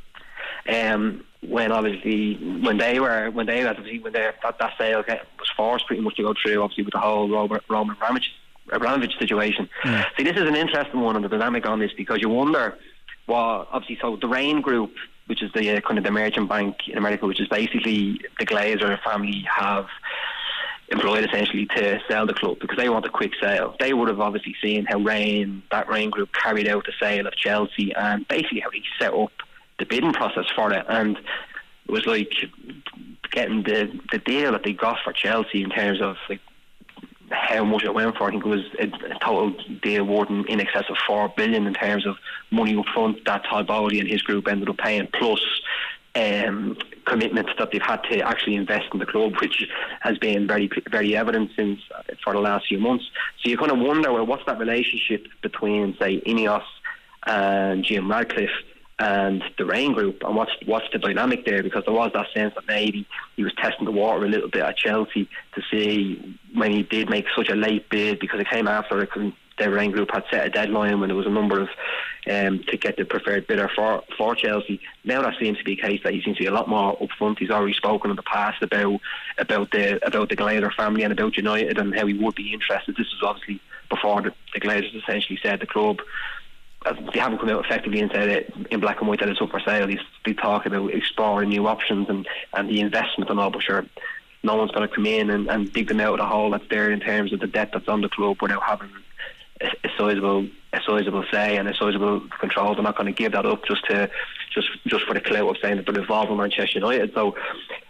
[0.68, 5.50] Um, when obviously when they were when they obviously when they, that, that sale was
[5.56, 8.30] forced pretty much to go through obviously with the whole Robert Roman Abramovich,
[8.70, 9.68] Abramovich situation.
[9.84, 10.04] Mm.
[10.16, 12.76] See, this is an interesting one on the dynamic on this because you wonder.
[13.28, 14.92] Well, obviously, so the Raine Group
[15.26, 18.46] which is the uh, kind of the merchant bank in America, which is basically the
[18.46, 19.86] Glazer family have
[20.90, 23.74] employed essentially to sell the club because they want a quick sale.
[23.80, 27.34] They would have obviously seen how Raine, that Raine group carried out the sale of
[27.36, 29.32] Chelsea and basically how he set up
[29.82, 30.86] the bidding process for it.
[30.88, 32.32] And it was like
[33.32, 36.40] getting the, the deal that they got for Chelsea in terms of like
[37.30, 38.28] how much it went for.
[38.28, 38.86] I think it was a,
[39.18, 42.16] total deal worth in excess of four billion in terms of
[42.52, 45.40] money up front that Todd Boehly and his group ended up paying, plus
[46.14, 49.66] um, commitments that they've had to actually invest in the club, which
[50.00, 53.04] has been very very evident since uh, for the last few months.
[53.42, 56.62] So you kind of wonder, well, what's that relationship between, say, Ineos
[57.26, 58.50] and Jim Ratcliffe?
[58.98, 61.62] And the Raine Group, and what's what's the dynamic there?
[61.62, 64.62] Because there was that sense that maybe he was testing the water a little bit
[64.62, 68.68] at Chelsea to see when he did make such a late bid because it came
[68.68, 69.10] after it
[69.58, 71.68] the Raine Group had set a deadline when there was a number of
[72.30, 74.80] um, to get the preferred bidder for for Chelsea.
[75.04, 76.96] Now that seems to be a case that he seems to be a lot more
[76.98, 77.38] upfront.
[77.38, 79.00] He's already spoken in the past about
[79.38, 82.96] about the about the Glazer family and about United and how he would be interested.
[82.96, 86.00] This was obviously before the, the Glazers essentially said the club
[87.12, 89.50] they haven't come out effectively and said it in black and white that it's up
[89.50, 89.86] for sale.
[89.86, 93.86] They, they talk about exploring new options and, and the investment and all, but sure,
[94.42, 96.68] no one's going to come in and, and dig them out of the hole that's
[96.70, 98.90] there in terms of the debt that's on the club without having
[99.60, 102.74] a, a sizable a sizable say and a sizable control.
[102.74, 104.10] They're not going to give that up just to
[104.54, 107.12] just just for the clout of saying that they're involved in Manchester United.
[107.14, 107.36] So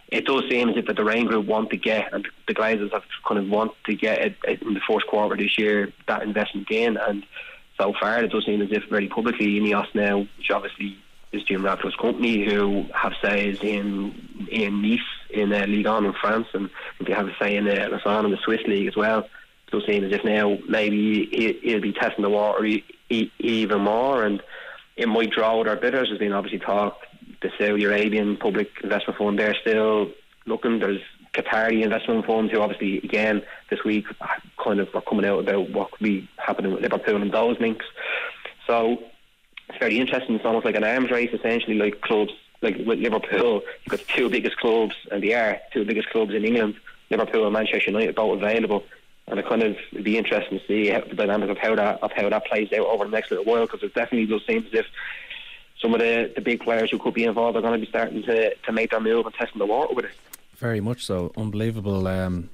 [0.09, 3.03] it does seem as if the Raine Group want to get and the Glazers have
[3.27, 6.97] kind of want to get it, in the first quarter this year that investment in
[6.97, 7.25] and
[7.79, 8.23] so far.
[8.23, 10.97] It does seem as if very publicly Ineos now, which obviously
[11.31, 14.99] is Jim Ratcliffe's company, who have says in in Nice
[15.31, 16.69] in uh, Ligue 1 in France, and
[17.05, 19.19] they have a say in uh, Lausanne in the Swiss league as well.
[19.19, 21.25] It does seem as if now maybe
[21.63, 22.65] he, will be testing the water
[23.09, 24.41] even more, and
[24.95, 26.09] it might draw other bidders.
[26.09, 26.99] There's been obviously talk
[27.41, 29.39] the Saudi Arabian public investment fund.
[29.39, 30.11] They're still
[30.45, 30.79] looking.
[30.79, 31.01] There's
[31.33, 34.05] Qatari investment funds who obviously again this week
[34.63, 37.85] kind of are coming out about what could be happening with Liverpool and those links.
[38.67, 39.03] So
[39.69, 40.35] it's very interesting.
[40.35, 43.61] It's almost like an arms race essentially, like clubs like with Liverpool.
[43.85, 46.75] You've got two biggest clubs, and they are two biggest clubs in England.
[47.09, 48.83] Liverpool and Manchester United both available.
[49.27, 52.11] And it kind of be interesting to see how, the dynamic of how that of
[52.11, 54.73] how that plays out over the next little while because it definitely does seem as
[54.73, 54.85] if
[55.81, 58.23] some of the, the big players who could be involved are going to be starting
[58.23, 60.11] to, to make their move and testing the water with it.
[60.55, 61.31] Very much so.
[61.35, 62.07] Unbelievable.
[62.07, 62.49] Um,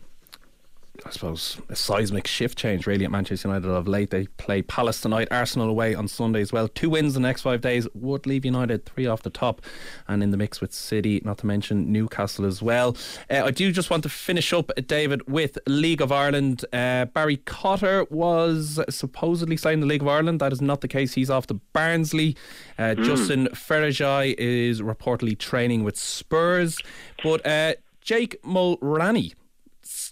[1.06, 4.10] I suppose a seismic shift change really at Manchester United of late.
[4.10, 6.68] They play Palace tonight, Arsenal away on Sunday as well.
[6.68, 9.62] Two wins in the next five days would leave United three off the top
[10.08, 12.98] and in the mix with City, not to mention Newcastle as well.
[13.30, 16.66] Uh, I do just want to finish up, David, with League of Ireland.
[16.74, 20.42] Uh, Barry Cotter was supposedly signed the League of Ireland.
[20.42, 21.14] That is not the case.
[21.14, 22.36] He's off to Barnsley.
[22.78, 23.04] Uh, mm.
[23.04, 26.78] Justin Ferizaj is reportedly training with Spurs.
[27.24, 27.74] But uh,
[28.10, 29.36] Jake Mulraney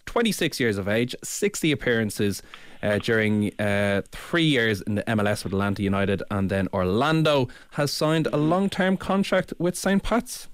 [0.05, 2.43] 26 years of age, 60 appearances
[2.83, 7.91] uh, during uh, three years in the MLS with Atlanta United, and then Orlando has
[7.91, 10.03] signed a long term contract with St.
[10.03, 10.47] Pat's.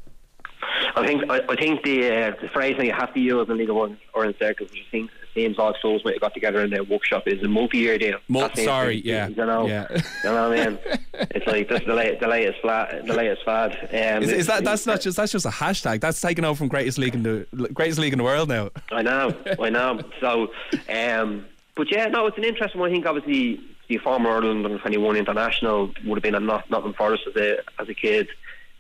[0.96, 3.58] I think I, I think the uh, the phrase that you have to use in
[3.58, 6.62] League One or in circles, which I think seems all souls might have got together
[6.64, 8.20] in their workshop is a multi-year deal.
[8.28, 9.88] Mul- sorry, yeah, you know, yeah.
[9.92, 10.80] you know what I mean.
[11.14, 13.72] it's like just the, late, the latest flat, the latest fad.
[13.92, 16.02] Um, is, is, that that's not just that's just a hashtag?
[16.02, 18.70] That's taken over from greatest league in the greatest league in the world now.
[18.92, 20.00] I know, I know.
[20.20, 20.52] So,
[20.90, 22.90] um, but yeah, no, it's an interesting one.
[22.90, 26.70] I think obviously the former Ireland under twenty one international would have been a not
[26.70, 28.28] nothing for us as a as a kid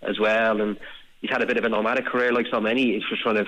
[0.01, 0.77] as well, and
[1.23, 2.93] he's had a bit of a nomadic career like so many.
[2.93, 3.45] He's just trying to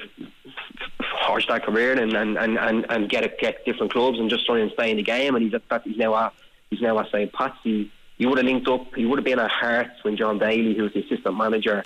[1.28, 4.46] forge that career and and, and, and, and get a, get different clubs and just
[4.48, 5.36] try and stay in the game.
[5.36, 6.34] And he's at, he's now at
[6.72, 7.32] he's now at St.
[7.32, 7.92] Patsy.
[8.18, 8.96] He would have linked up.
[8.96, 11.84] He would have been at Hearts when Jon Daly, who was the assistant manager,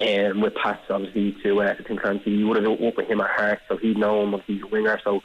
[0.00, 2.36] um, with Pats obviously to uh, to Tim Clancy.
[2.36, 4.40] He would have up with him at Hearts, so he'd know him.
[4.46, 5.00] He's a winger.
[5.02, 5.20] So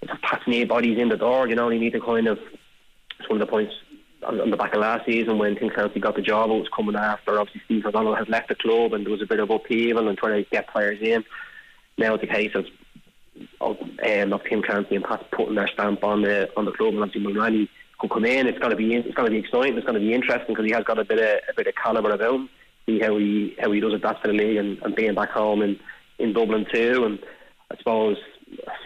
[0.00, 2.38] if Pats need bodies in the door, you know, they need to kind of.
[3.18, 3.72] It's one of the points
[4.26, 6.50] on, on the back of last season when Tim Clancy got the job.
[6.50, 9.26] It was coming after obviously Steve O'Donnell had left the club and there was a
[9.26, 11.24] bit of upheaval and trying to get players in.
[11.98, 12.66] Now it's a case of
[13.60, 16.94] of, um, of Tim Clancy and Pat putting their stamp on the on the club
[16.94, 18.46] and obviously Mulraney could come in.
[18.46, 19.76] It's going to be it's going to be exciting.
[19.76, 21.74] It's going to be interesting because he has got a bit of a bit of
[21.74, 22.48] calibre about him.
[22.86, 25.30] See how he how he does it that for the league and, and being back
[25.30, 25.78] home in
[26.18, 27.04] in Dublin too.
[27.04, 27.18] And
[27.70, 28.16] I suppose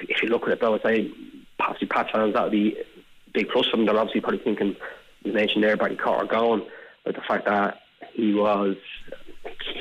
[0.03, 1.11] if you look at it though, I'd say
[1.59, 2.77] possibly Pat fans that would be
[3.33, 3.87] big plus for them.
[3.87, 4.77] They're obviously probably thinking
[5.23, 6.67] you mentioned there Barry Cotter going,
[7.05, 7.81] but the fact that
[8.13, 8.77] he was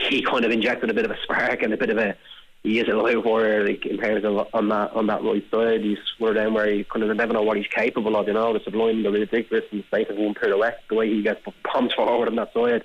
[0.08, 2.15] he kind of injected a bit of a spark and a bit of a
[2.63, 5.82] he is a live wire like in terms of on that on that right side.
[5.82, 8.28] He's one of where you kind of never know what he's capable of.
[8.28, 10.80] You know, the sublime, the ridiculous, and the state of one pirouette.
[10.89, 12.84] The way he gets pumped forward on that side.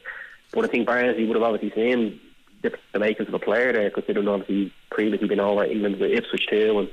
[0.52, 2.20] But I think Barnsley would have obviously seen
[2.62, 6.46] the, the makings of a player there, considering obviously previously been over England with Ipswich
[6.48, 6.78] too.
[6.78, 6.88] And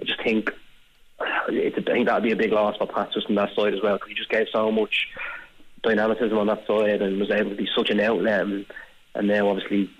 [0.00, 0.52] I just think
[1.48, 3.74] it's a, I think that'd be a big loss for Pat just on that side
[3.74, 5.08] as well because he just gave so much
[5.82, 8.42] dynamicism on that side and was able to be such an outlet.
[8.42, 8.66] And,
[9.14, 9.90] and now obviously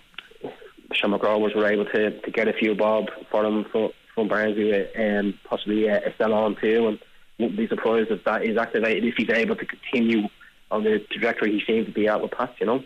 [0.92, 4.72] Sean McGrawers were able to, to get a few bob for him from, from Barnsley
[4.94, 6.88] and possibly uh, a sell on too.
[6.88, 6.98] And
[7.38, 10.28] wouldn't be surprised if that is activated if he's able to continue
[10.70, 12.84] on the trajectory he seems to be at with Pat, you know.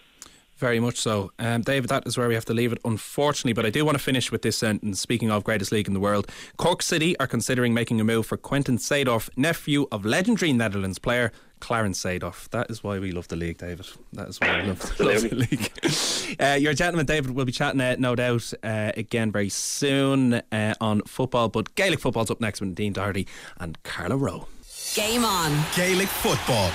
[0.59, 1.31] Very much so.
[1.39, 3.53] Um, David, that is where we have to leave it, unfortunately.
[3.53, 5.01] But I do want to finish with this sentence.
[5.01, 8.37] Speaking of greatest league in the world, Cork City are considering making a move for
[8.37, 12.49] Quentin Seedorf, nephew of legendary Netherlands player Clarence Seedorf.
[12.51, 13.87] That is why we love the league, David.
[14.13, 15.35] That is why we love, love the
[16.35, 16.41] league.
[16.41, 20.75] Uh, your gentleman, David, will be chatting, uh, no doubt, uh, again very soon uh,
[20.81, 21.49] on football.
[21.49, 24.49] But Gaelic football's up next with Dean Doherty and Carla Rowe.
[24.95, 25.57] Game on.
[25.77, 26.73] Gaelic football.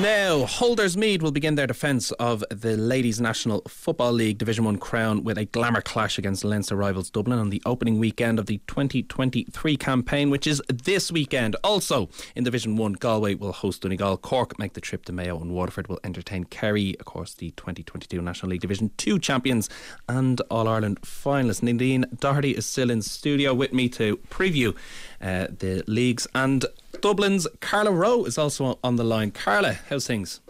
[0.00, 4.76] Now, Holders Meath will begin their defence of the Ladies National Football League Division 1
[4.76, 8.58] crown with a glamour clash against Leinster rivals Dublin on the opening weekend of the
[8.66, 11.56] 2023 campaign, which is this weekend.
[11.64, 14.18] Also, in Division 1, Galway will host Donegal.
[14.18, 18.20] Cork make the trip to Mayo, and Waterford will entertain Kerry, of course, the 2022
[18.20, 19.70] National League Division 2 champions
[20.10, 21.62] and All Ireland finalists.
[21.62, 24.76] Nadine Doherty is still in studio with me to preview
[25.22, 26.66] uh, the leagues and
[27.00, 29.30] Dublin's Carla Rowe is also on the line.
[29.30, 30.40] Carla, how's things?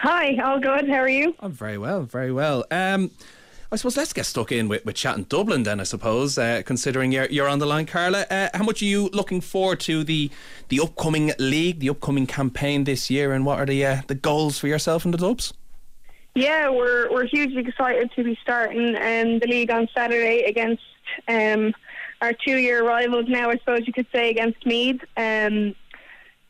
[0.00, 0.88] Hi, all good.
[0.88, 1.34] How are you?
[1.40, 2.64] I'm very well, very well.
[2.70, 3.10] Um,
[3.72, 5.78] I suppose let's get stuck in with, with chatting Dublin then.
[5.78, 8.26] I suppose, uh, considering you're you're on the line, Carla.
[8.30, 10.30] Uh, how much are you looking forward to the
[10.68, 14.58] the upcoming league, the upcoming campaign this year, and what are the uh, the goals
[14.58, 15.52] for yourself and the Dubs?
[16.34, 20.82] Yeah, we're we're hugely excited to be starting um, the league on Saturday against
[21.28, 21.74] um,
[22.22, 23.26] our two-year rivals.
[23.28, 25.02] Now, I suppose you could say against Meath.
[25.16, 25.74] Um,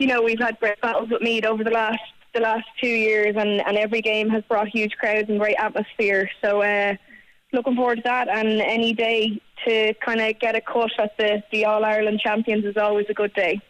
[0.01, 2.01] you know, we've had great battles with Meath over the last
[2.33, 6.31] the last two years, and, and every game has brought huge crowds and great atmosphere.
[6.43, 6.95] So uh,
[7.53, 8.29] looking forward to that.
[8.29, 12.65] And any day to kind of get a cut at the, the All Ireland champions
[12.65, 13.61] is always a good day.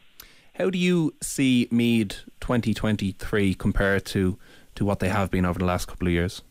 [0.55, 4.39] How do you see Meath 2023 compared to,
[4.75, 6.43] to what they have been over the last couple of years?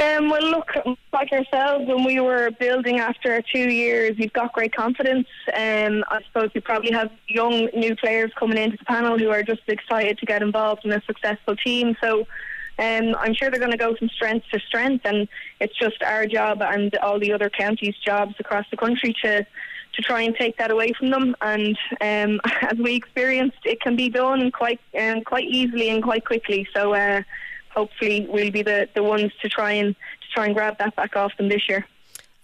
[0.00, 0.70] Um, well, look,
[1.12, 5.26] like ourselves, when we were building after two years, you've got great confidence.
[5.52, 9.42] Um, I suppose we probably have young new players coming into the panel who are
[9.42, 11.96] just excited to get involved in a successful team.
[12.00, 12.20] So
[12.78, 15.26] um, I'm sure they're going to go from strength to strength, and
[15.58, 19.44] it's just our job and all the other counties' jobs across the country to
[19.94, 21.34] to try and take that away from them.
[21.40, 26.24] And um, as we experienced, it can be done quite um, quite easily and quite
[26.24, 26.68] quickly.
[26.72, 26.94] So.
[26.94, 27.22] Uh,
[27.74, 31.16] hopefully we'll be the, the ones to try and to try and grab that back
[31.16, 31.86] off them this year.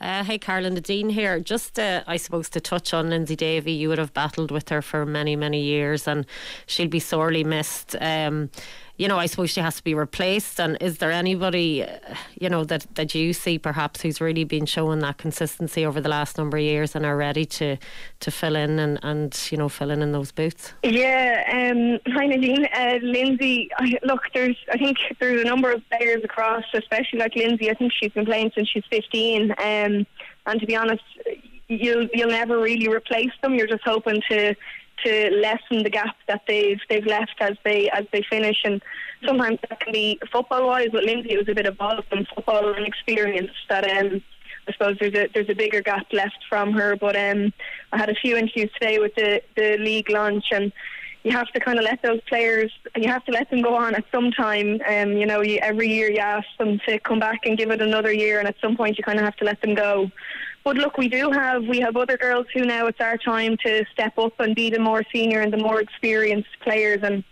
[0.00, 1.40] Uh, hey, Carolyn, Dean here.
[1.40, 4.82] Just, uh, I suppose, to touch on Lindsay Davey, you would have battled with her
[4.82, 6.26] for many, many years, and
[6.66, 7.96] she'll be sorely missed.
[8.00, 8.50] Um,
[8.96, 10.60] you know, I suppose she has to be replaced.
[10.60, 11.98] And is there anybody, uh,
[12.40, 16.08] you know, that, that you see perhaps who's really been showing that consistency over the
[16.08, 17.76] last number of years and are ready to,
[18.20, 20.72] to fill in and, and, you know, fill in in those boots?
[20.82, 22.66] Yeah, um, hi Nadine.
[22.66, 27.34] Uh, Lindsay, I, look, there's, I think there's a number of players across, especially like
[27.34, 27.70] Lindsay.
[27.70, 29.50] I think she's been playing since she's 15.
[29.52, 30.06] Um,
[30.46, 31.02] and to be honest,
[31.68, 33.54] you'll you'll never really replace them.
[33.54, 34.54] You're just hoping to
[35.04, 38.58] to lessen the gap that they've they've left as they as they finish.
[38.64, 38.82] And
[39.26, 40.88] sometimes that can be football wise.
[40.92, 44.22] But Lindsay, it was a bit of both from football and experience that um,
[44.68, 46.96] I suppose there's a there's a bigger gap left from her.
[46.96, 47.52] But um,
[47.92, 50.72] I had a few interviews today with the the league launch and.
[51.26, 53.94] You have to kind of let those players, you have to let them go on
[53.94, 54.78] at some time.
[54.86, 57.80] Um, you know, you, every year you ask them to come back and give it
[57.80, 60.10] another year, and at some point you kind of have to let them go.
[60.64, 63.84] But look, we do have we have other girls who now it's our time to
[63.92, 67.00] step up and be the more senior and the more experienced players.
[67.02, 67.22] And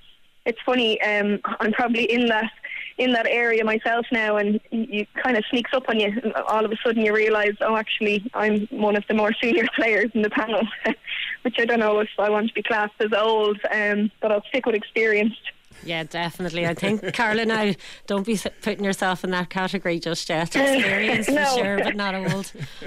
[0.45, 2.51] it's funny, um, I'm probably in that
[2.99, 6.13] in that area myself now, and you kind of sneaks up on you.
[6.47, 10.11] All of a sudden, you realise, oh, actually, I'm one of the more senior players
[10.13, 10.63] in the panel,
[11.43, 14.45] which I don't know if I want to be classed as old, um, but I'll
[14.45, 15.41] stick with experienced.
[15.85, 16.67] Yeah, definitely.
[16.67, 17.73] I think, Carla, now
[18.07, 20.55] don't be putting yourself in that category just yet.
[20.57, 21.45] Experience no.
[21.45, 22.53] for sure, but not old.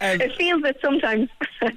[0.00, 1.28] um, it feels it sometimes.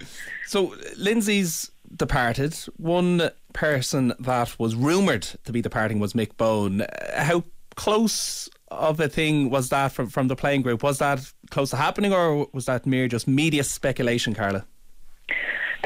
[0.48, 2.56] so, Lindsay's departed.
[2.78, 6.86] One person that was rumoured to be departing was Mick Bohan.
[7.16, 7.44] How
[7.76, 10.84] close of a thing was that from, from the playing group?
[10.84, 14.66] Was that close to happening, or was that mere just media speculation, Carla?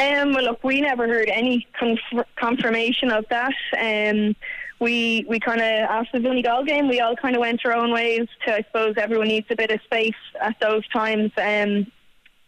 [0.02, 3.54] Um, well, look, we never heard any conf- confirmation of that.
[3.78, 4.36] Um,
[4.80, 7.92] we we kind of after the Donegal game, we all kind of went our own
[7.92, 8.28] ways.
[8.46, 11.86] To I suppose everyone needs a bit of space at those times, um,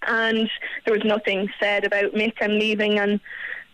[0.07, 0.49] and
[0.83, 2.97] there was nothing said about Mick and leaving.
[2.97, 3.19] And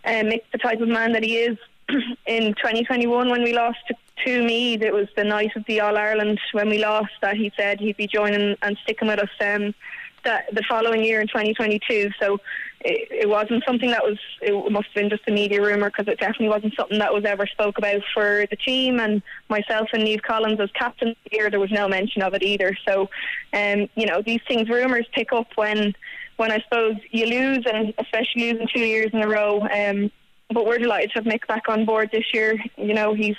[0.04, 1.58] uh, Mick, the type of man that he is,
[2.26, 5.98] in 2021 when we lost to, to Meath, it was the night of the All
[5.98, 9.30] Ireland when we lost that he said he'd be joining and sticking with us.
[9.39, 9.74] Um,
[10.24, 12.12] that the following year in 2022.
[12.20, 12.39] So
[12.82, 16.08] it, it wasn't something that was, it must have been just a media rumour because
[16.08, 19.00] it definitely wasn't something that was ever spoke about for the team.
[19.00, 22.76] And myself and Niamh Collins as captain here, there was no mention of it either.
[22.88, 23.10] So,
[23.54, 25.94] um, you know, these things, rumours pick up when,
[26.38, 29.62] when I suppose you lose, and especially losing two years in a row.
[29.62, 30.12] Um,
[30.52, 32.58] but we're delighted to have Mick back on board this year.
[32.78, 33.36] You know, he's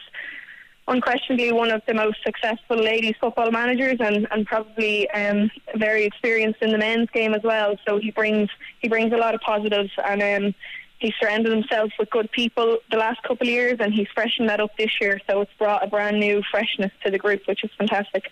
[0.91, 6.61] unquestionably one of the most successful ladies football managers and, and probably um, very experienced
[6.61, 7.77] in the men's game as well.
[7.87, 8.51] So he brings
[8.81, 10.55] he brings a lot of positives and um,
[10.99, 14.61] he's surrounded himself with good people the last couple of years and he's freshened that
[14.61, 15.21] up this year.
[15.29, 18.31] So it's brought a brand new freshness to the group, which is fantastic.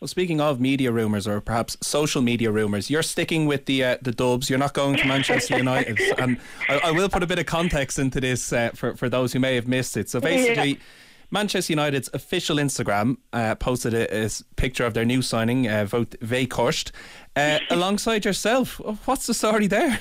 [0.00, 3.96] Well, speaking of media rumours or perhaps social media rumours, you're sticking with the uh,
[4.00, 4.48] the Dubs.
[4.48, 7.98] You're not going to Manchester United, and I, I, will put a bit of context
[7.98, 10.08] into this uh, for for those who may have missed it.
[10.08, 10.70] So basically.
[10.70, 10.82] Yeah
[11.30, 16.90] Manchester United's official Instagram uh, posted a, a, picture of their new signing, uh, Wout
[17.36, 18.80] uh, alongside yourself.
[19.04, 20.00] What's the story there?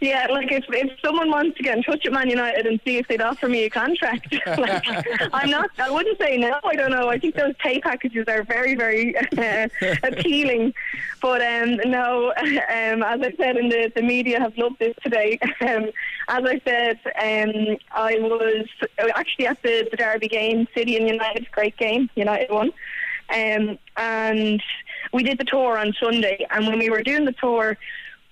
[0.00, 2.98] Yeah, like if if someone wants to get in touch with Man United and see
[2.98, 4.84] if they'd offer me a contract, like
[5.32, 5.70] I'm not.
[5.78, 6.58] I wouldn't say no.
[6.64, 7.08] I don't know.
[7.08, 9.68] I think those pay packages are very very uh,
[10.02, 10.74] appealing,
[11.22, 12.32] but um, no.
[12.36, 15.38] Um, as I said, in the the media have loved this today.
[15.66, 15.90] Um,
[16.28, 18.66] as I said, um, I was
[19.14, 22.10] actually at the, the Derby game, City and United, great game.
[22.16, 22.72] United won.
[23.32, 24.62] Um, and
[25.12, 26.46] we did the tour on Sunday.
[26.50, 27.76] And when we were doing the tour,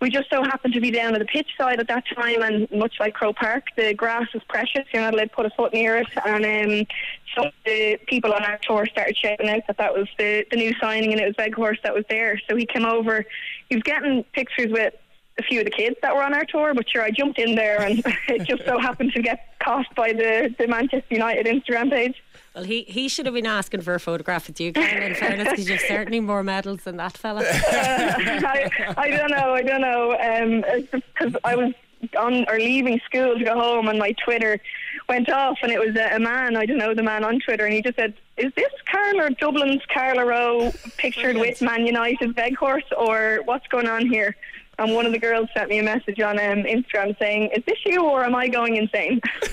[0.00, 2.70] we just so happened to be down at the pitch side at that time, and
[2.70, 4.84] much like Croke Park, the grass was precious.
[4.92, 6.86] You're not allowed to put a foot near it, and um,
[7.34, 10.74] so the people on our tour started shouting out that that was the, the new
[10.80, 12.38] signing, and it was Weghorst that was there.
[12.48, 13.24] So he came over.
[13.70, 14.94] He was getting pictures with
[15.38, 17.54] a few of the kids that were on our tour, but sure, I jumped in
[17.54, 21.90] there, and it just so happened to get caught by the, the Manchester United Instagram
[21.90, 22.22] page.
[22.54, 25.48] Well, he, he should have been asking for a photograph with you, Karen, in fairness,
[25.50, 27.42] because you've certainly more medals than that fella.
[27.46, 29.54] I, I don't know.
[29.54, 30.12] I don't know.
[30.12, 31.72] Um, because I was
[32.16, 34.60] on or leaving school to go home, and my Twitter
[35.08, 36.56] went off, and it was a, a man.
[36.56, 39.82] I don't know the man on Twitter, and he just said, "Is this Carla Dublin's
[39.92, 44.36] Carla Rowe pictured with Man United Weghorst, or what's going on here?"
[44.78, 47.78] And one of the girls sent me a message on um, Instagram saying, "Is this
[47.84, 49.20] you, or am I going insane?"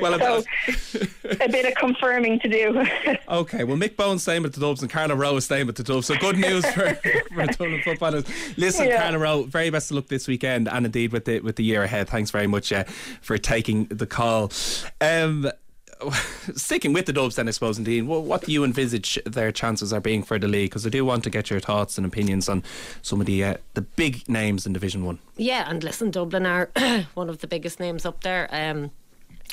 [0.00, 0.42] well, so
[1.40, 2.84] a bit of confirming to do.
[3.28, 5.82] okay, well, Mick Bohan's staying with the Dubs and Carla Rowe is staying with the
[5.82, 6.06] Dubs.
[6.06, 8.24] So good news for, for Dublin footballers.
[8.56, 9.02] Listen, Yeah.
[9.02, 11.82] Carla Rowe, very best of luck this weekend and indeed with the with the year
[11.82, 12.08] ahead.
[12.08, 12.84] Thanks very much uh,
[13.20, 14.50] for taking the call.
[15.00, 15.50] Um,
[16.54, 18.02] sticking with the Dubs, then I suppose, indeed.
[18.02, 20.70] What, what do you envisage their chances are being for the league?
[20.70, 22.62] Because I do want to get your thoughts and opinions on
[23.02, 25.18] some of the uh, the big names in Division One.
[25.36, 26.70] Yeah, and listen, Dublin are
[27.14, 28.48] one of the biggest names up there.
[28.50, 28.90] Um,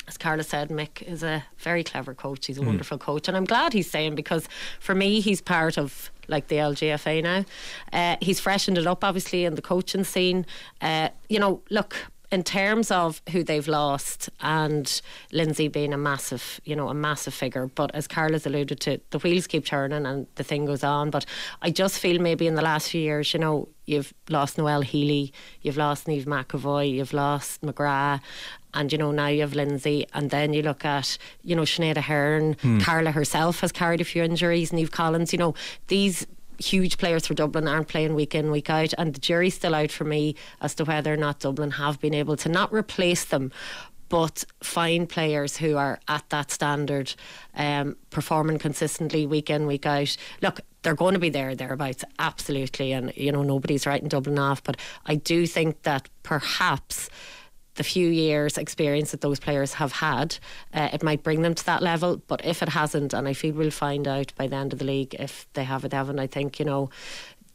[0.06, 2.46] as Carla said, Mick is a very clever coach.
[2.46, 6.10] He's a wonderful coach, and I'm glad he's staying because for me, he's part of
[6.28, 7.44] like the LGFA now.
[7.92, 10.44] Uh, he's freshened it up, obviously, in the coaching scene.
[10.80, 11.96] Uh, you know, look.
[12.30, 15.00] In terms of who they've lost, and
[15.30, 19.18] Lindsay being a massive, you know, a massive figure, but as Carla's alluded to, the
[19.18, 21.10] wheels keep turning and the thing goes on.
[21.10, 21.26] But
[21.62, 25.32] I just feel maybe in the last few years, you know, you've lost Noelle Healy,
[25.62, 28.20] you've lost Niamh McEvoy, you've lost McGrath,
[28.72, 31.96] and you know now you have Lindsay, and then you look at you know Sinead
[31.96, 32.80] Aherne, hmm.
[32.80, 35.32] Carla herself has carried a few injuries, Niamh Collins.
[35.32, 35.54] You know
[35.86, 36.26] these
[36.58, 39.90] huge players for Dublin aren't playing week in week out, and the jury's still out
[39.90, 43.52] for me as to whether or not Dublin have been able to not replace them.
[44.10, 47.14] But find players who are at that standard,
[47.56, 50.16] um, performing consistently week in, week out.
[50.42, 52.92] Look, they're going to be there, thereabouts, absolutely.
[52.92, 54.62] And, you know, nobody's writing Dublin off.
[54.62, 54.76] But
[55.06, 57.08] I do think that perhaps
[57.76, 60.38] the few years experience that those players have had,
[60.72, 62.22] uh, it might bring them to that level.
[62.26, 64.84] But if it hasn't, and I feel we'll find out by the end of the
[64.84, 66.90] league if they have it, Evan, I think, you know,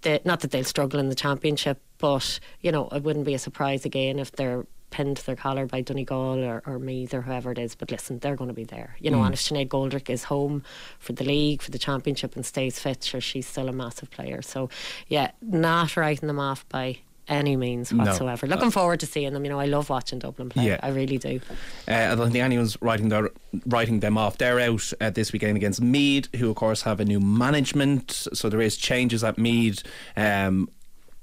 [0.02, 3.40] the, not that they'll struggle in the championship, but, you know, it wouldn't be a
[3.40, 7.52] surprise again if they're pinned to their collar by Donegal or, or Meath or whoever
[7.52, 7.76] it is.
[7.76, 8.96] But listen, they're going to be there.
[9.00, 10.64] You know, and if Sinead Goldrick is home
[10.98, 14.42] for the league, for the championship and stays fit, sure, she's still a massive player.
[14.42, 14.70] So,
[15.08, 17.00] yeah, not writing them off by
[17.30, 18.04] any means No.
[18.04, 18.48] whatsoever.
[18.48, 19.44] Looking forward to seeing them.
[19.46, 20.66] You know, I love watching Dublin play.
[20.68, 20.80] Yeah.
[20.84, 21.40] I really do.
[21.88, 23.30] Uh, I don't think anyone's writing their,
[23.66, 24.38] writing them off.
[24.38, 28.12] They're out uh, this weekend against Meath, who of course have a new management.
[28.34, 29.84] So there is changes at Meath
[30.18, 30.70] um,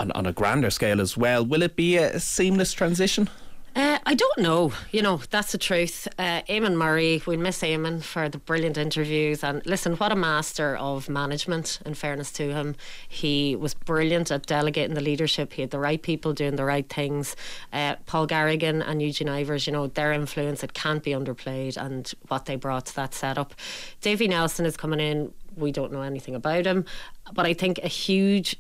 [0.01, 1.45] on, on a grander scale as well.
[1.45, 3.29] Will it be a seamless transition?
[3.77, 4.73] Uh, I don't know.
[4.91, 6.09] You know, that's the truth.
[6.19, 9.45] Uh, Eamon Murray, we miss Eamon for the brilliant interviews.
[9.45, 12.75] And listen, what a master of management, in fairness to him.
[13.07, 15.53] He was brilliant at delegating the leadership.
[15.53, 17.37] He had the right people doing the right things.
[17.71, 22.11] Uh, Paul Garrigan and Eugene Ivers, you know, their influence, it can't be underplayed and
[22.29, 23.53] what they brought to that setup.
[24.01, 25.35] Davy Nelson is coming in.
[25.55, 26.87] We don't know anything about him.
[27.35, 28.57] But I think a huge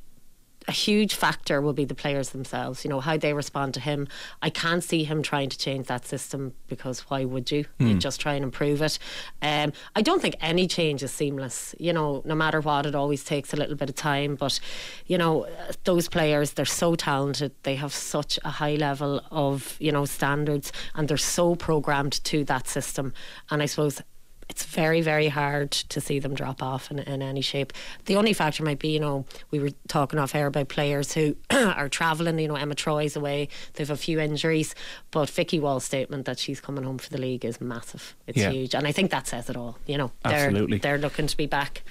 [0.68, 4.08] a huge factor will be the players themselves, you know, how they respond to him.
[4.42, 7.66] I can't see him trying to change that system because why would you?
[7.78, 8.98] You just try and improve it.
[9.42, 13.22] Um, I don't think any change is seamless, you know, no matter what, it always
[13.24, 14.34] takes a little bit of time.
[14.34, 14.58] But,
[15.06, 15.46] you know,
[15.84, 20.72] those players, they're so talented, they have such a high level of, you know, standards
[20.94, 23.12] and they're so programmed to that system.
[23.50, 24.02] And I suppose
[24.48, 27.72] it's very, very hard to see them drop off in, in any shape.
[28.04, 31.36] The only factor might be, you know, we were talking off air about players who
[31.50, 32.38] are travelling.
[32.38, 34.74] You know, Emma Troy's away; they've a few injuries,
[35.10, 38.14] but Vicky Wall's statement that she's coming home for the league is massive.
[38.26, 38.50] It's Yeah.
[38.50, 39.78] huge, and I think that says it all.
[39.86, 40.78] You know, they're Absolutely.
[40.78, 41.82] they're looking to be back.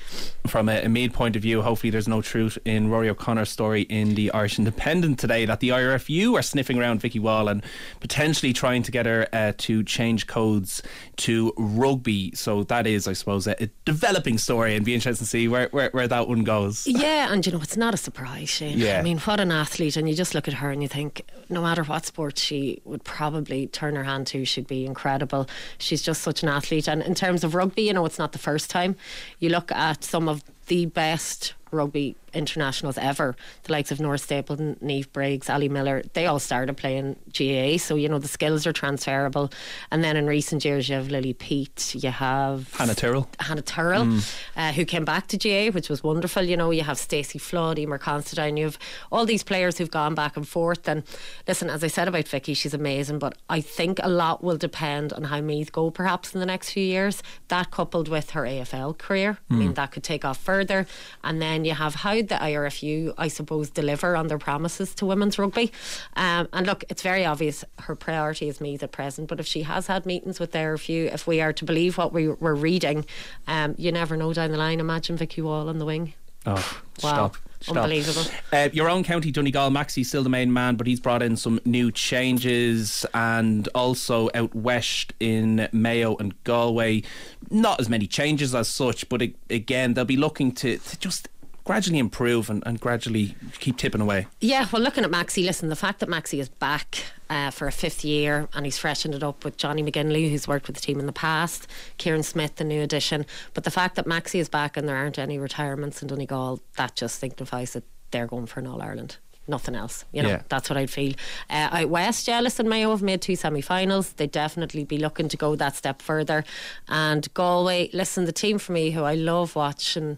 [0.47, 3.81] From a, a Meath point of view, hopefully there's no truth in Rory O'Connor's story
[3.83, 7.63] in the Irish Independent today that the IRFU are sniffing around Vicky Wall and
[7.99, 10.81] potentially trying to get her uh, to change codes
[11.17, 12.31] to rugby.
[12.35, 15.69] So that is, I suppose, a, a developing story and be interesting to see where,
[15.71, 16.85] where, where that one goes.
[16.87, 18.77] Yeah, and you know, it's not a surprise, Shane.
[18.77, 18.99] Yeah.
[18.99, 19.97] I mean, what an athlete.
[19.97, 23.03] And you just look at her and you think, no matter what sport she would
[23.03, 25.47] probably turn her hand to, she'd be incredible.
[25.77, 26.87] She's just such an athlete.
[26.87, 28.95] And in terms of rugby, you know, it's not the first time.
[29.39, 34.77] You look at some of the best rugby internationals ever, the likes of Nora Stapleton,
[34.83, 37.77] Niamh Briggs, Ali Miller, they all started playing GA.
[37.77, 39.51] So, you know, the skills are transferable.
[39.91, 43.29] And then in recent years, you have Lily Pete, you have Hannah Tyrrell.
[43.39, 44.19] Hannah Tyrrell,
[44.55, 46.43] uh, who came back to GA, which was wonderful.
[46.43, 48.77] You know, you have Stacey Flood, Eimear Considine, you have
[49.11, 50.87] all these players who've gone back and forth.
[50.87, 51.03] And
[51.47, 55.13] listen, as I said about Vicky, she's amazing, but I think a lot will depend
[55.13, 57.23] on how Meath go perhaps in the next few years.
[57.47, 60.85] That coupled with her AFL career, I mean, that could take off further.
[61.23, 65.37] And then you have how the IRFU, I suppose, deliver on their promises to women's
[65.39, 65.71] rugby.
[66.15, 69.63] Um, and look, it's very obvious her priority is me at present, but if she
[69.63, 73.05] has had meetings with the IRFU, if we are to believe what we were reading,
[73.47, 74.79] um, you never know down the line.
[74.79, 76.13] Imagine Vicky Wall on the wing.
[76.45, 76.61] Oh, Wow.
[76.97, 77.37] stop.
[77.61, 77.77] Stop.
[77.77, 78.21] Unbelievable.
[78.53, 81.59] Uh, your own county, Donegal, Maxie's still the main man, but he's brought in some
[81.65, 87.01] new changes and also out west in Mayo and Galway.
[87.49, 91.27] Not as many changes as such, but it, again, they'll be looking to, to just
[91.65, 94.27] gradually improve and, and gradually keep tipping away.
[94.39, 97.71] Yeah, well, looking at Maxi, listen, the fact that Maxi is back uh, for a
[97.71, 100.99] fifth year and he's freshened it up with Johnny McGinley, who's worked with the team
[100.99, 103.25] in the past, Kieran Smith, the new addition.
[103.53, 106.95] But the fact that Maxi is back and there aren't any retirements in Donegal, that
[106.95, 109.17] just signifies that they're going for an All Ireland.
[109.47, 110.29] Nothing else, you know.
[110.29, 110.41] Yeah.
[110.49, 111.13] That's what I'd feel.
[111.51, 114.13] Uh, out west, yeah, listen, Mayo have made two semi-finals.
[114.13, 116.43] They'd definitely be looking to go that step further.
[116.87, 120.17] And Galway, listen, the team for me, who I love watching.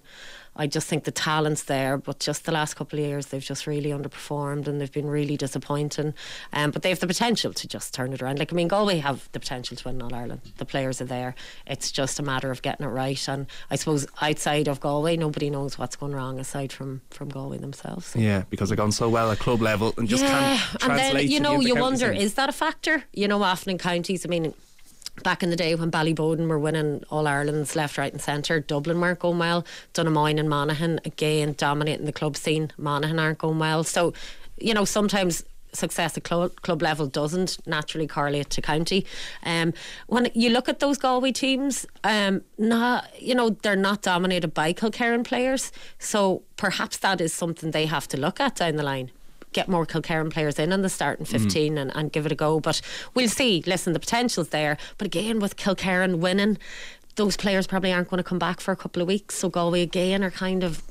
[0.58, 3.68] I just think the talent's there, but just the last couple of years they've just
[3.68, 6.14] really underperformed and they've been really disappointing.
[6.54, 8.40] Um, but they have the potential to just turn it around.
[8.40, 10.42] Like I mean, Galway have the potential to win All Ireland.
[10.58, 11.36] The players are there.
[11.66, 13.28] It's just a matter of getting it right.
[13.28, 17.58] And I suppose outside of Galway, nobody knows what's going wrong aside from from Galway
[17.58, 18.16] themselves.
[18.16, 21.14] Yeah, because they've gone so well at club level and just yeah, can't and translate
[21.14, 23.04] then you know you wonder is that a factor?
[23.14, 24.54] You know, often in counties, I mean.
[25.24, 29.02] Back in the day when Ballyboden were winning All Ireland's left, right, and centre, Dublin
[29.02, 29.66] weren't going well.
[29.94, 32.72] Donaghmoyne and Monaghan again dominating the club scene.
[32.78, 33.84] Monaghan aren't going well.
[33.84, 34.14] So,
[34.58, 35.44] you know, sometimes
[35.74, 39.06] success at club, club level doesn't naturally correlate to county.
[39.44, 39.74] Um,
[40.08, 44.74] when you look at those Galway teams, um, not you know they're not dominated by
[44.74, 49.12] Kilkerrin players, so perhaps that is something they have to look at down the line.
[49.58, 51.30] Get more Kilkerrin players in on the starting mm.
[51.30, 52.60] 15 and, and give it a go.
[52.60, 52.80] But
[53.16, 53.64] we'll see.
[53.66, 54.78] Listen, the potential's there.
[55.00, 56.60] But again, with Kilkerrin winning,
[57.16, 59.34] those players probably aren't going to come back for a couple of weeks.
[59.34, 60.84] So Galway again are kind of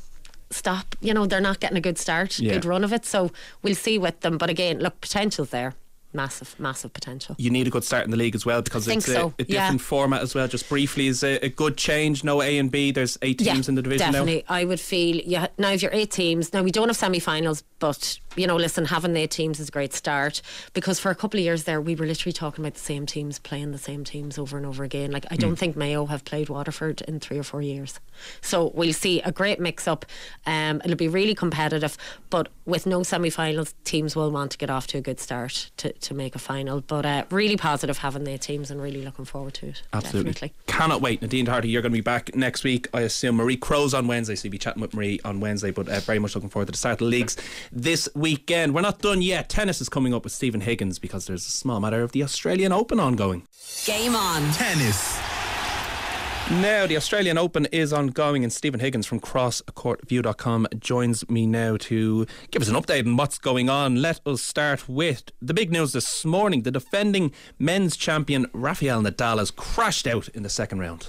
[0.51, 0.97] stop.
[1.01, 2.55] You know, they're not getting a good start, Yeah.
[2.55, 3.07] good run of it.
[3.07, 3.31] So
[3.63, 4.37] we'll see with them.
[4.37, 5.75] But again, look, potential's there.
[6.17, 7.37] Massive, massive potential.
[7.39, 9.45] you need a good start in the league as well because it's a, so, a
[9.47, 9.65] yeah.
[9.67, 10.49] different format as well.
[10.49, 12.25] Just briefly, is a, a good change.
[12.25, 12.91] No A and B.
[12.91, 14.13] There's eight teams in the division now.
[14.25, 14.45] definitely.
[14.49, 15.49] I would feel yeah.
[15.59, 19.13] Now, if you're eight teams, now we don't have semi-finals, but you know, listen, having
[19.13, 20.43] the eight teams is a great start
[20.73, 23.39] because for a couple of years there, we were literally talking about the same teams
[23.39, 25.11] playing the same teams over and over again.
[25.11, 25.59] Like I don't Mm.
[25.59, 28.01] think Mayo have played Waterford in three or four years,
[28.41, 30.05] so we'll see a great mix-up.
[30.47, 31.97] Um, it'll be really competitive,
[32.31, 35.93] but with no semi-finals, teams will want to get off to a good start to,
[35.93, 36.81] to make a final.
[36.81, 39.83] But uh, really positive having their teams and really looking forward to it.
[39.93, 40.33] Absolutely.
[40.33, 40.55] Definitely.
[40.67, 41.23] Cannot wait.
[41.23, 42.89] Nadine Doherty, you're going to be back next week.
[42.93, 45.89] I assume Marie Crowe's on Wednesday, so you'll be chatting with Marie on Wednesday, but
[45.89, 47.37] uh, very much looking forward to the start of the leagues
[47.73, 48.75] this weekend.
[48.75, 49.49] We're not done yet.
[49.49, 52.73] Tennis is coming up with Stephen Higgins because there's a small matter of the Australian
[52.73, 53.47] Open ongoing.
[53.85, 54.51] Game on.
[54.53, 55.36] Tennis.
[56.49, 62.25] Now, the Australian Open is ongoing, and Stephen Higgins from CrossCourtView.com joins me now to
[62.53, 64.01] give us an update on what's going on.
[64.01, 66.63] Let us start with the big news this morning.
[66.63, 71.09] The defending men's champion, Rafael Nadal, has crashed out in the second round.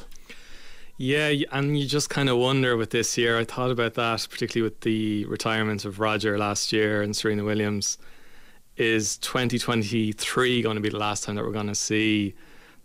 [0.98, 3.38] Yeah, and you just kind of wonder with this year.
[3.38, 8.00] I thought about that, particularly with the retirement of Roger last year and Serena Williams.
[8.76, 12.34] Is 2023 going to be the last time that we're going to see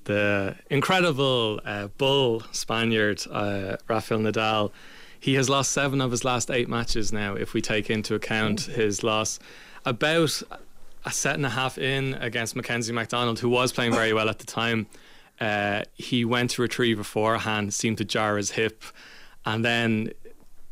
[0.05, 4.70] the incredible uh, bull Spaniard, uh, Rafael Nadal?
[5.18, 8.62] He has lost seven of his last eight matches now, if we take into account
[8.62, 9.38] his loss.
[9.84, 10.42] About
[11.05, 14.38] a set and a half in against Mackenzie McDonald, who was playing very well at
[14.38, 14.86] the time.
[15.40, 18.82] Uh, he went to retrieve a forehand, seemed to jar his hip,
[19.44, 20.12] and then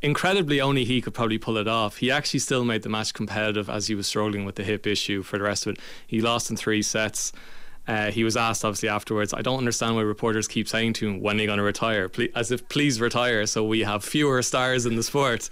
[0.02, 1.98] incredibly only he could probably pull it off.
[1.98, 5.22] He actually still made the match competitive as he was struggling with the hip issue
[5.22, 5.80] for the rest of it.
[6.06, 7.32] He lost in three sets.
[7.90, 9.34] Uh, he was asked obviously afterwards.
[9.34, 12.08] I don't understand why reporters keep saying to him, "When are you going to retire?"
[12.08, 15.50] Ple- as if please retire, so we have fewer stars in the sport.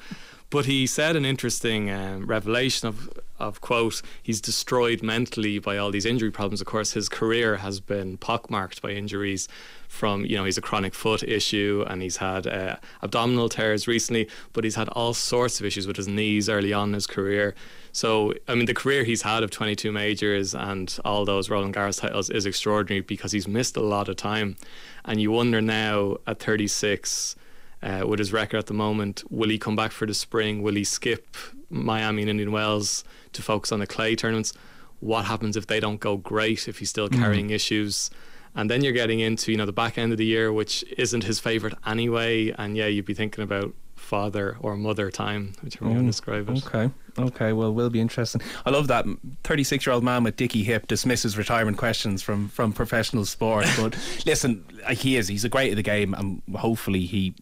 [0.48, 3.10] But he said an interesting um, revelation of
[3.40, 6.60] of quote: He's destroyed mentally by all these injury problems.
[6.60, 9.48] Of course, his career has been pockmarked by injuries.
[9.88, 14.28] From you know, he's a chronic foot issue, and he's had uh, abdominal tears recently.
[14.52, 17.54] But he's had all sorts of issues with his knees early on in his career.
[17.92, 22.00] So, I mean, the career he's had of 22 majors and all those Roland Garros
[22.00, 24.56] titles is extraordinary because he's missed a lot of time.
[25.04, 27.34] And you wonder now at 36,
[27.82, 30.62] uh, with his record at the moment, will he come back for the spring?
[30.62, 31.36] Will he skip
[31.70, 34.52] Miami and Indian Wells to focus on the clay tournaments?
[35.00, 38.10] What happens if they don't go great, if he's still carrying issues?
[38.54, 41.24] And then you're getting into, you know, the back end of the year, which isn't
[41.24, 42.50] his favourite anyway.
[42.58, 46.10] And yeah, you'd be thinking about father or mother time, whichever way you want to
[46.10, 46.66] describe it.
[46.66, 48.40] Okay, okay, well, will be interesting.
[48.64, 49.04] I love that
[49.44, 53.66] 36 year old man with Dicky Hip dismisses retirement questions from, from professional sport.
[53.76, 53.96] But
[54.26, 57.34] listen, uh, he is, he's a great at the game, and hopefully he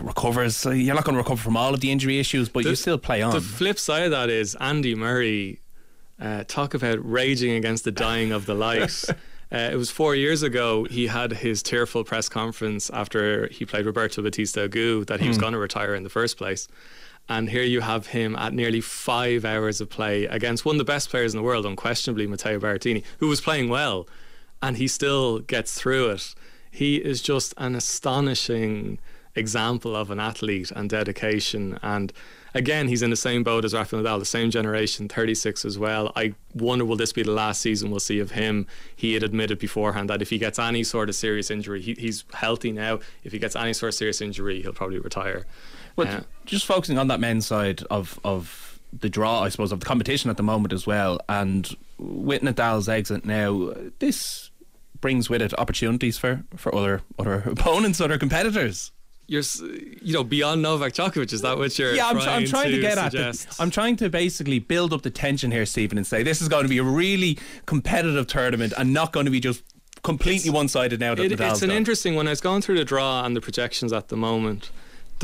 [0.00, 0.64] recovers.
[0.64, 2.98] You're not going to recover from all of the injury issues, but The- you still
[2.98, 3.32] play on.
[3.34, 5.60] The flip side of that is Andy Murray.
[6.20, 9.04] Uh, talk about raging against the dying of the light.
[9.54, 10.84] Uh, it was four years ago.
[10.90, 15.38] He had his tearful press conference after he played Roberto Bautista Agut that he was
[15.38, 16.66] going to retire in the first place.
[17.28, 20.84] And here you have him at nearly five hours of play against one of the
[20.84, 24.08] best players in the world, unquestionably Matteo Berrettini, who was playing well,
[24.60, 26.34] and he still gets through it.
[26.70, 28.98] He is just an astonishing
[29.36, 31.78] example of an athlete and dedication.
[31.80, 32.12] And
[32.54, 36.12] again, he's in the same boat as Rafael Nadal, the same generation, 36 as well.
[36.16, 38.66] I wonder will this be the last season we'll see of him?
[38.94, 42.24] He had admitted beforehand that if he gets any sort of serious injury, he, he's
[42.32, 43.00] healthy now.
[43.24, 45.44] If he gets any sort of serious injury, he'll probably retire.
[45.96, 49.80] But Uh, just focusing on that men's side of of the draw, I suppose, of
[49.80, 54.50] the competition at the moment as well, and with Nadal's exit now, this
[55.00, 58.92] brings with it opportunities for, for other other opponents, other competitors.
[59.26, 59.42] You're,
[60.02, 61.32] you know, beyond Novak Djokovic.
[61.32, 63.46] Is that what you're yeah, I'm, tr- trying, I'm trying to, get suggest?
[63.46, 63.56] at.
[63.56, 66.48] The, I'm trying to basically build up the tension here, Stephen, and say this is
[66.48, 69.62] going to be a really competitive tournament and not going to be just
[70.02, 71.14] completely one sided now.
[71.14, 73.40] That It, Nadal's it's an interesting when I was going through the draw and the
[73.40, 74.70] projections at the moment.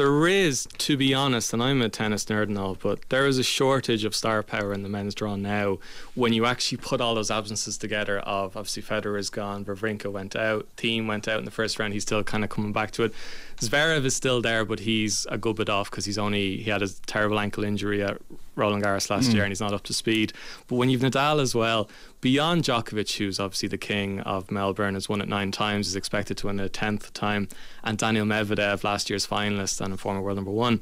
[0.01, 3.37] There is, to be honest, and I'm a tennis nerd and all, but there is
[3.37, 5.77] a shortage of star power in the men's draw now.
[6.15, 10.35] When you actually put all those absences together, of obviously Federer is gone, Wawrinka went
[10.35, 11.93] out, Thiem went out in the first round.
[11.93, 13.13] He's still kind of coming back to it.
[13.59, 16.81] Zverev is still there, but he's a good bit off because he's only he had
[16.81, 18.17] a terrible ankle injury at
[18.57, 19.35] Roland Garros last hmm.
[19.35, 20.33] year, and he's not up to speed.
[20.67, 21.91] But when you've Nadal as well,
[22.21, 26.37] beyond Djokovic, who's obviously the king of Melbourne, has won it nine times, is expected
[26.39, 27.49] to win it a tenth time,
[27.85, 30.81] and Daniel Medvedev, last year's finalist and a former world number one,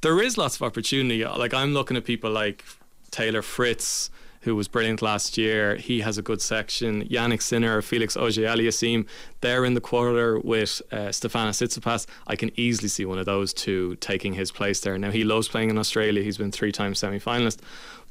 [0.00, 1.24] there is lots of opportunity.
[1.24, 2.64] Like I'm looking at people like
[3.10, 4.10] Taylor Fritz.
[4.42, 5.76] Who was brilliant last year?
[5.76, 7.08] He has a good section.
[7.08, 9.06] Jannik Sinner, Felix Auger-Aliassime,
[9.40, 12.06] they're in the quarter with uh, Stefanos Tsitsipas.
[12.26, 14.98] I can easily see one of those two taking his place there.
[14.98, 16.22] Now he loves playing in Australia.
[16.22, 17.60] He's been three times semi-finalist,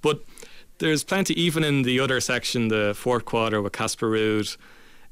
[0.01, 0.23] but
[0.79, 4.57] there's plenty even in the other section, the fourth quarter with Casper Ruud.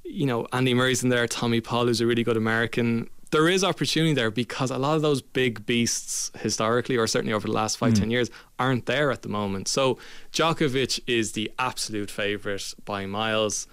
[0.04, 1.28] You know, Andy Murray's in there.
[1.28, 3.12] Tommy Paul, who's a really good American.
[3.32, 7.48] There is opportunity there because a lot of those big beasts historically, or certainly over
[7.48, 8.12] the last five, ten mm.
[8.12, 8.30] years,
[8.60, 9.68] aren't there at the moment.
[9.68, 9.98] So
[10.34, 13.68] Djokovic is the absolute favourite by miles,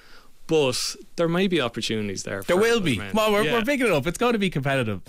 [0.49, 2.43] but there may be opportunities there.
[2.43, 2.99] There will be.
[2.99, 3.53] on, we're, Yeah.
[3.53, 4.07] we're picking it up.
[4.07, 5.03] It's going to be competitive.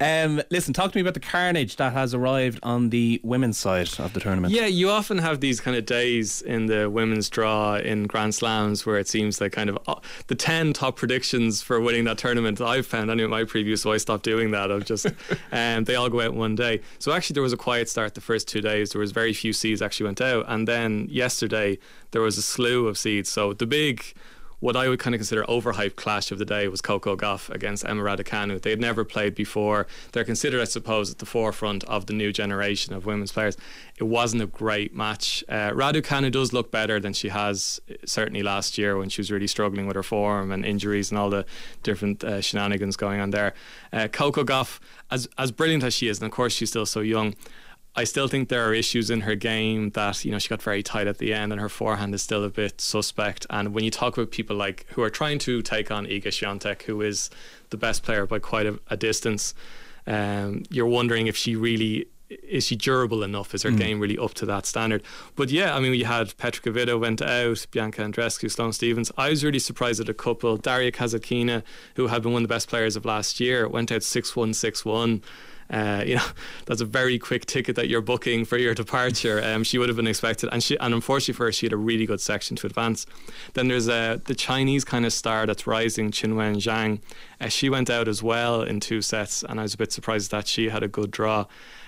[0.00, 3.90] Um, listen, talk to me about the carnage that has arrived on the women's side
[3.98, 4.54] of the tournament.
[4.54, 8.86] Yeah, you often have these kind of days in the women's draw in Grand Slams
[8.86, 9.96] where it seems like kind of uh,
[10.28, 13.96] the 10 top predictions for winning that tournament I've found anyway my preview, so I
[13.96, 14.70] stopped doing that.
[14.70, 15.06] I've just,
[15.52, 16.80] um, they all go out one day.
[17.00, 18.90] So actually, there was a quiet start the first two days.
[18.90, 20.44] There was very few seeds actually went out.
[20.46, 21.78] And then yesterday,
[22.12, 23.28] there was a slew of seeds.
[23.28, 24.14] So the big
[24.60, 27.84] what I would kind of consider overhyped clash of the day was Coco Gauff against
[27.84, 28.60] Emma Raducanu.
[28.60, 29.86] They had never played before.
[30.12, 33.56] They're considered, I suppose, at the forefront of the new generation of women's players.
[33.98, 35.44] It wasn't a great match.
[35.48, 39.30] Uh, Raducanu does look better than she has uh, certainly last year when she was
[39.30, 41.44] really struggling with her form and injuries and all the
[41.82, 43.54] different uh, shenanigans going on there.
[43.92, 44.80] Uh, Coco Gauff,
[45.10, 47.34] as as brilliant as she is, and of course she's still so young.
[47.96, 50.82] I still think there are issues in her game that you know she got very
[50.82, 53.46] tight at the end, and her forehand is still a bit suspect.
[53.50, 56.82] And when you talk about people like who are trying to take on Iga Swiatek,
[56.82, 57.30] who is
[57.70, 59.54] the best player by quite a, a distance,
[60.06, 63.54] um, you're wondering if she really is she durable enough?
[63.54, 65.02] Is her game really up to that standard?
[65.36, 69.12] But yeah, I mean, we had Petra Kvitova went out, Bianca Andreescu, Sloane Stevens.
[69.16, 70.56] I was really surprised at a couple.
[70.56, 71.62] Daria Kasatkina,
[71.96, 74.54] who had been one of the best players of last year, went out 6 1
[74.54, 75.22] 6 1.
[75.74, 76.24] Uh, you know,
[76.66, 79.42] that's a very quick ticket that you're booking for your departure.
[79.42, 81.76] Um, she would have been expected, and she, and unfortunately for her, she had a
[81.76, 83.06] really good section to advance.
[83.54, 87.00] Then there's uh, the Chinese kind of star that's rising, Qinwen Zhang.
[87.40, 90.30] Uh, she went out as well in two sets, and I was a bit surprised
[90.30, 91.46] that she had a good draw.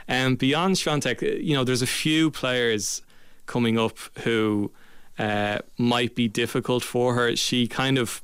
[0.08, 3.02] Um, beyond Swiatek, uh, you know, there's a few players
[3.46, 4.72] coming up who
[5.18, 7.36] uh, might be difficult for her.
[7.36, 8.22] She kind of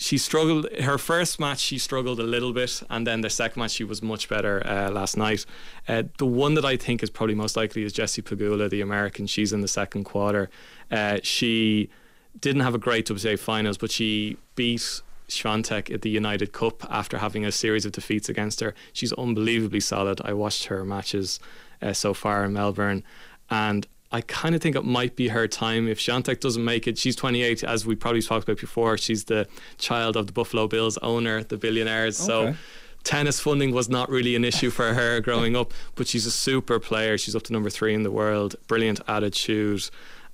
[0.00, 3.72] she struggled her first match she struggled a little bit and then the second match
[3.72, 5.44] she was much better uh, last night.
[5.86, 9.26] Uh, the one that I think is probably most likely is Jessie Pegula the American.
[9.26, 10.48] She's in the second quarter.
[10.90, 11.90] Uh, she
[12.40, 17.18] didn't have a great WTA finals but she beat Swiatek at the United Cup after
[17.18, 18.74] having a series of defeats against her.
[18.94, 20.20] She's unbelievably solid.
[20.24, 21.40] I watched her matches
[21.82, 23.04] uh, so far in Melbourne.
[23.50, 25.86] And I kind of think it might be her time.
[25.86, 28.98] If Swiatek doesn't make it, she's 28, as we probably talked about before.
[28.98, 29.46] She's the
[29.78, 32.16] child of the Buffalo Bills owner, the billionaires.
[32.16, 32.54] So
[33.04, 36.80] tennis funding was not really an issue for her growing up, but she's a super
[36.80, 37.16] player.
[37.18, 39.88] She's up to number three in the world, brilliant attitude,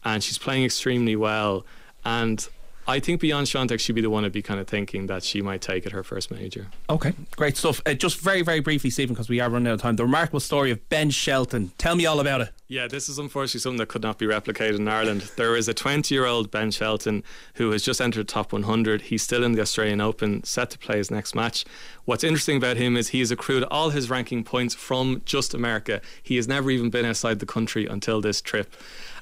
[0.05, 1.67] and she's playing extremely well.
[2.05, 2.49] And
[2.89, 5.43] I think beyond Swiatek, she'd be the one to be kind of thinking that she
[5.43, 6.69] might take it her first major.
[6.89, 7.81] Okay, great stuff.
[7.85, 9.97] Uh, just very, very briefly, Stephen, because we are running out of time.
[9.97, 11.73] The remarkable story of Ben Shelton.
[11.79, 12.51] Tell me all about it.
[12.69, 15.31] Yeah, this is unfortunately something that could not be replicated in Ireland.
[15.37, 17.23] There is a 20 year old Ben Shelton
[17.55, 19.03] who has just entered top 100.
[19.03, 21.65] He's still in the Australian Open, set to play his next match.
[22.05, 26.01] What's interesting about him is he has accrued all his ranking points from just America.
[26.23, 28.75] He has never even been outside the country until this trip.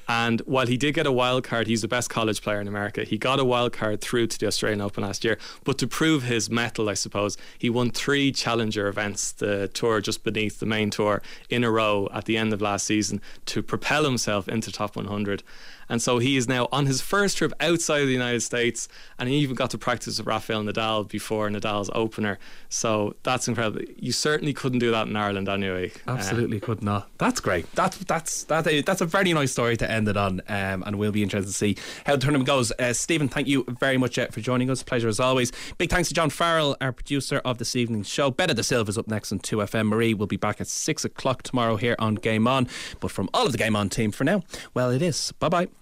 [0.07, 3.03] And while he did get a wild card, he's the best college player in America.
[3.03, 5.37] He got a wild card through to the Australian Open last year.
[5.63, 10.23] But to prove his mettle, I suppose, he won three challenger events, the tour just
[10.23, 14.03] beneath the main tour, in a row at the end of last season to propel
[14.03, 15.43] himself into top 100.
[15.89, 18.87] And so he is now on his first trip outside of the United States,
[19.19, 22.39] and he even got to practice with Rafael Nadal before Nadal's opener.
[22.69, 23.81] So that's incredible.
[23.97, 25.91] You certainly couldn't do that in Ireland anyway.
[26.07, 27.09] Absolutely uh, could not.
[27.17, 27.71] That's great.
[27.75, 30.97] That's that's that is, that's a very nice story to end it on, um, and
[30.97, 32.71] we'll be interested to see how the tournament goes.
[32.79, 34.83] Uh, Stephen, thank you very much uh, for joining us.
[34.83, 35.51] Pleasure as always.
[35.77, 38.31] Big thanks to John Farrell, our producer of this evening's show.
[38.31, 39.87] Beta De Silva's up next on 2FM.
[39.87, 42.67] Marie will be back at 6 o'clock tomorrow here on Game On.
[42.99, 45.31] But from all of the Game On team for now, well, it is.
[45.39, 45.74] Bye bye.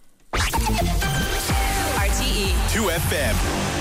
[2.04, 3.73] RTE 2FM.